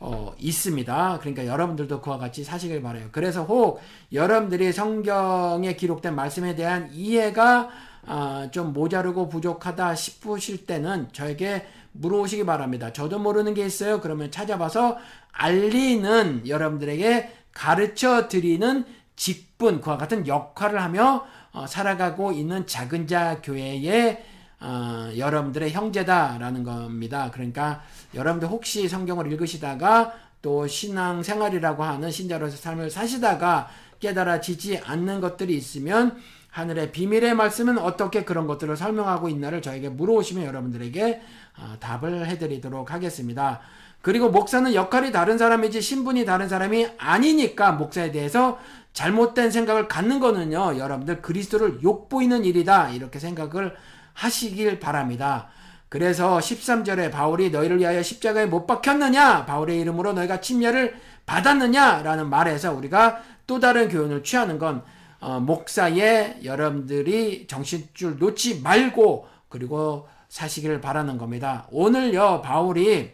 어, 0.00 0.34
있습니다. 0.38 1.18
그러니까 1.20 1.46
여러분들도 1.46 2.00
그와 2.00 2.16
같이 2.16 2.42
사시길 2.42 2.82
바래요. 2.82 3.08
그래서 3.12 3.44
혹 3.44 3.80
여러분들이 4.12 4.72
성경에 4.72 5.76
기록된 5.76 6.14
말씀에 6.14 6.54
대한 6.54 6.88
이해가 6.92 7.68
어, 8.06 8.48
좀 8.50 8.72
모자르고 8.72 9.28
부족하다 9.28 9.94
싶으실 9.94 10.64
때는 10.64 11.08
저에게 11.12 11.66
물어보시기 11.92 12.46
바랍니다. 12.46 12.92
저도 12.92 13.18
모르는 13.18 13.52
게 13.52 13.66
있어요. 13.66 14.00
그러면 14.00 14.30
찾아봐서 14.30 14.96
알리는 15.32 16.48
여러분들에게 16.48 17.30
가르쳐 17.52 18.26
드리는 18.28 18.86
직분 19.16 19.82
그와 19.82 19.98
같은 19.98 20.26
역할을 20.26 20.82
하며 20.82 21.26
어, 21.52 21.66
살아가고 21.66 22.32
있는 22.32 22.66
작은 22.66 23.06
자 23.06 23.42
교회의 23.42 24.24
어, 24.60 25.10
여러분들의 25.16 25.70
형제다라는 25.72 26.64
겁니다. 26.64 27.30
그러니까 27.32 27.82
여러분들 28.14 28.48
혹시 28.48 28.88
성경을 28.88 29.32
읽으시다가 29.32 30.12
또 30.42 30.66
신앙 30.66 31.22
생활이라고 31.22 31.82
하는 31.82 32.10
신자로서 32.10 32.56
삶을 32.56 32.90
사시다가 32.90 33.68
깨달아지지 34.00 34.78
않는 34.78 35.20
것들이 35.20 35.54
있으면 35.56 36.16
하늘의 36.50 36.92
비밀의 36.92 37.34
말씀은 37.34 37.78
어떻게 37.78 38.24
그런 38.24 38.46
것들을 38.46 38.76
설명하고 38.76 39.28
있나를 39.28 39.62
저에게 39.62 39.88
물어오시면 39.88 40.44
여러분들에게 40.44 41.20
어, 41.58 41.76
답을 41.78 42.26
해드리도록 42.26 42.92
하겠습니다. 42.92 43.60
그리고 44.02 44.30
목사는 44.30 44.74
역할이 44.74 45.12
다른 45.12 45.36
사람이지 45.38 45.80
신분이 45.80 46.24
다른 46.24 46.48
사람이 46.48 46.88
아니니까 46.98 47.72
목사에 47.72 48.10
대해서 48.10 48.58
잘못된 48.92 49.50
생각을 49.50 49.88
갖는 49.88 50.20
거는요, 50.20 50.78
여러분들 50.78 51.22
그리스도를 51.22 51.82
욕보이는 51.82 52.44
일이다. 52.44 52.90
이렇게 52.90 53.18
생각을 53.18 53.76
하시길 54.14 54.80
바랍니다. 54.80 55.48
그래서 55.88 56.38
13절에 56.38 57.10
바울이 57.10 57.50
너희를 57.50 57.80
위하여 57.80 58.02
십자가에 58.02 58.46
못 58.46 58.66
박혔느냐? 58.66 59.44
바울의 59.46 59.80
이름으로 59.80 60.12
너희가 60.12 60.40
침례를 60.40 60.94
받았느냐? 61.26 62.02
라는 62.02 62.30
말에서 62.30 62.72
우리가 62.72 63.22
또 63.46 63.58
다른 63.58 63.88
교훈을 63.88 64.22
취하는 64.22 64.58
건 64.58 64.84
어, 65.20 65.40
목사의 65.40 66.40
여러분들이 66.44 67.46
정신줄 67.46 68.18
놓지 68.18 68.60
말고 68.62 69.28
그리고 69.48 70.08
사시기를 70.28 70.80
바라는 70.80 71.18
겁니다. 71.18 71.66
오늘요 71.70 72.40
바울이 72.40 73.10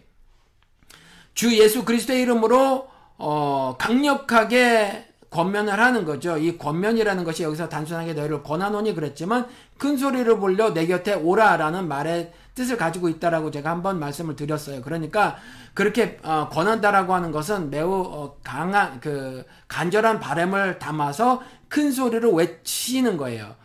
주 1.34 1.58
예수 1.58 1.84
그리스도의 1.84 2.22
이름으로 2.22 2.88
어, 3.18 3.74
강력하게 3.78 5.05
권면을 5.36 5.78
하는 5.78 6.06
거죠. 6.06 6.38
이 6.38 6.56
권면이라는 6.56 7.22
것이 7.24 7.42
여기서 7.42 7.68
단순하게 7.68 8.14
너희를 8.14 8.42
권하노니 8.42 8.94
그랬지만 8.94 9.46
큰 9.76 9.98
소리를 9.98 10.40
불려 10.40 10.72
내 10.72 10.86
곁에 10.86 11.12
오라라는 11.12 11.86
말의 11.88 12.32
뜻을 12.54 12.78
가지고 12.78 13.10
있다라고 13.10 13.50
제가 13.50 13.68
한번 13.68 13.98
말씀을 13.98 14.34
드렸어요. 14.34 14.80
그러니까 14.80 15.36
그렇게 15.74 16.18
어, 16.22 16.48
권한다라고 16.50 17.12
하는 17.12 17.32
것은 17.32 17.68
매우 17.68 17.92
어, 17.92 18.36
강한 18.42 18.98
그 19.00 19.44
간절한 19.68 20.20
바램을 20.20 20.78
담아서 20.78 21.42
큰 21.68 21.92
소리로 21.92 22.32
외치는 22.32 23.18
거예요. 23.18 23.56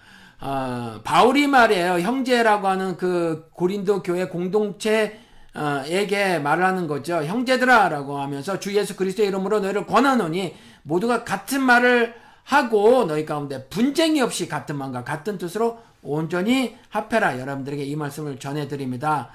어, 0.41 0.99
바울이 1.05 1.47
말이에요. 1.47 1.99
형제라고 1.99 2.67
하는 2.67 2.97
그 2.97 3.47
고린도 3.53 4.03
교회 4.03 4.25
공동체 4.25 5.21
에게 5.55 6.39
말하는 6.39 6.87
거죠. 6.87 7.23
형제들아라고 7.23 8.17
하면서 8.19 8.59
주 8.59 8.75
예수 8.75 8.95
그리스도의 8.95 9.29
이름으로 9.29 9.59
너희를 9.59 9.85
권하노니 9.85 10.55
모두가 10.83 11.23
같은 11.23 11.61
말을 11.61 12.15
하고 12.43 13.05
너희 13.05 13.25
가운데 13.25 13.67
분쟁이 13.67 14.21
없이 14.21 14.47
같은 14.47 14.77
마음과 14.77 15.03
같은 15.03 15.37
뜻으로 15.37 15.79
온전히 16.01 16.77
합해라. 16.89 17.39
여러분들에게 17.39 17.83
이 17.83 17.95
말씀을 17.95 18.39
전해드립니다. 18.39 19.29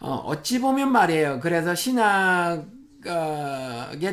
어, 0.00 0.32
찌 0.42 0.60
보면 0.60 0.90
말이에요. 0.90 1.40
그래서 1.40 1.74
신학에 1.74 2.64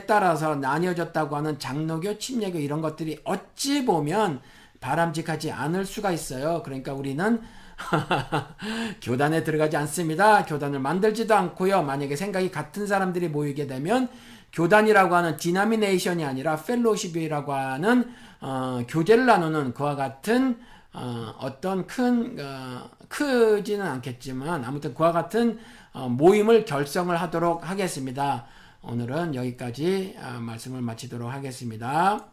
따라서 0.08 0.56
나뉘어졌다고 0.56 1.36
하는 1.36 1.58
장로교, 1.58 2.18
침례교 2.20 2.60
이런 2.60 2.82
것들이 2.82 3.20
어찌 3.24 3.86
보면 3.86 4.42
바람직하지 4.82 5.52
않을 5.52 5.86
수가 5.86 6.12
있어요. 6.12 6.62
그러니까 6.64 6.94
우리는 6.94 7.42
교단에 9.02 9.44
들어가지 9.44 9.78
않습니다. 9.78 10.46
교단을 10.46 10.80
만들지도 10.80 11.36
않고요. 11.36 11.84
만약에 11.84 12.16
생각이 12.16 12.52
같은 12.52 12.88
사람들이 12.88 13.30
모이게 13.30 13.68
되면 13.68 14.10
교단이라고 14.54 15.16
하는 15.16 15.38
denomination이 15.38 16.24
아니라 16.24 16.56
fellowship이라고 16.56 17.54
하는 17.54 18.12
어, 18.40 18.82
교제를 18.88 19.26
나누는 19.26 19.74
그와 19.74 19.96
같은 19.96 20.58
어, 20.94 21.58
떤큰 21.60 22.38
어, 22.40 22.90
크지는 23.10 23.86
않겠지만 23.86 24.64
아무튼 24.64 24.94
그와 24.94 25.12
같은 25.12 25.60
어, 25.92 26.08
모임을 26.08 26.66
결성을 26.66 27.16
하도록 27.16 27.70
하겠습니다. 27.70 28.46
오늘은 28.82 29.36
여기까지 29.36 30.16
어, 30.18 30.40
말씀을 30.40 30.82
마치도록 30.82 31.32
하겠습니다. 31.32 32.26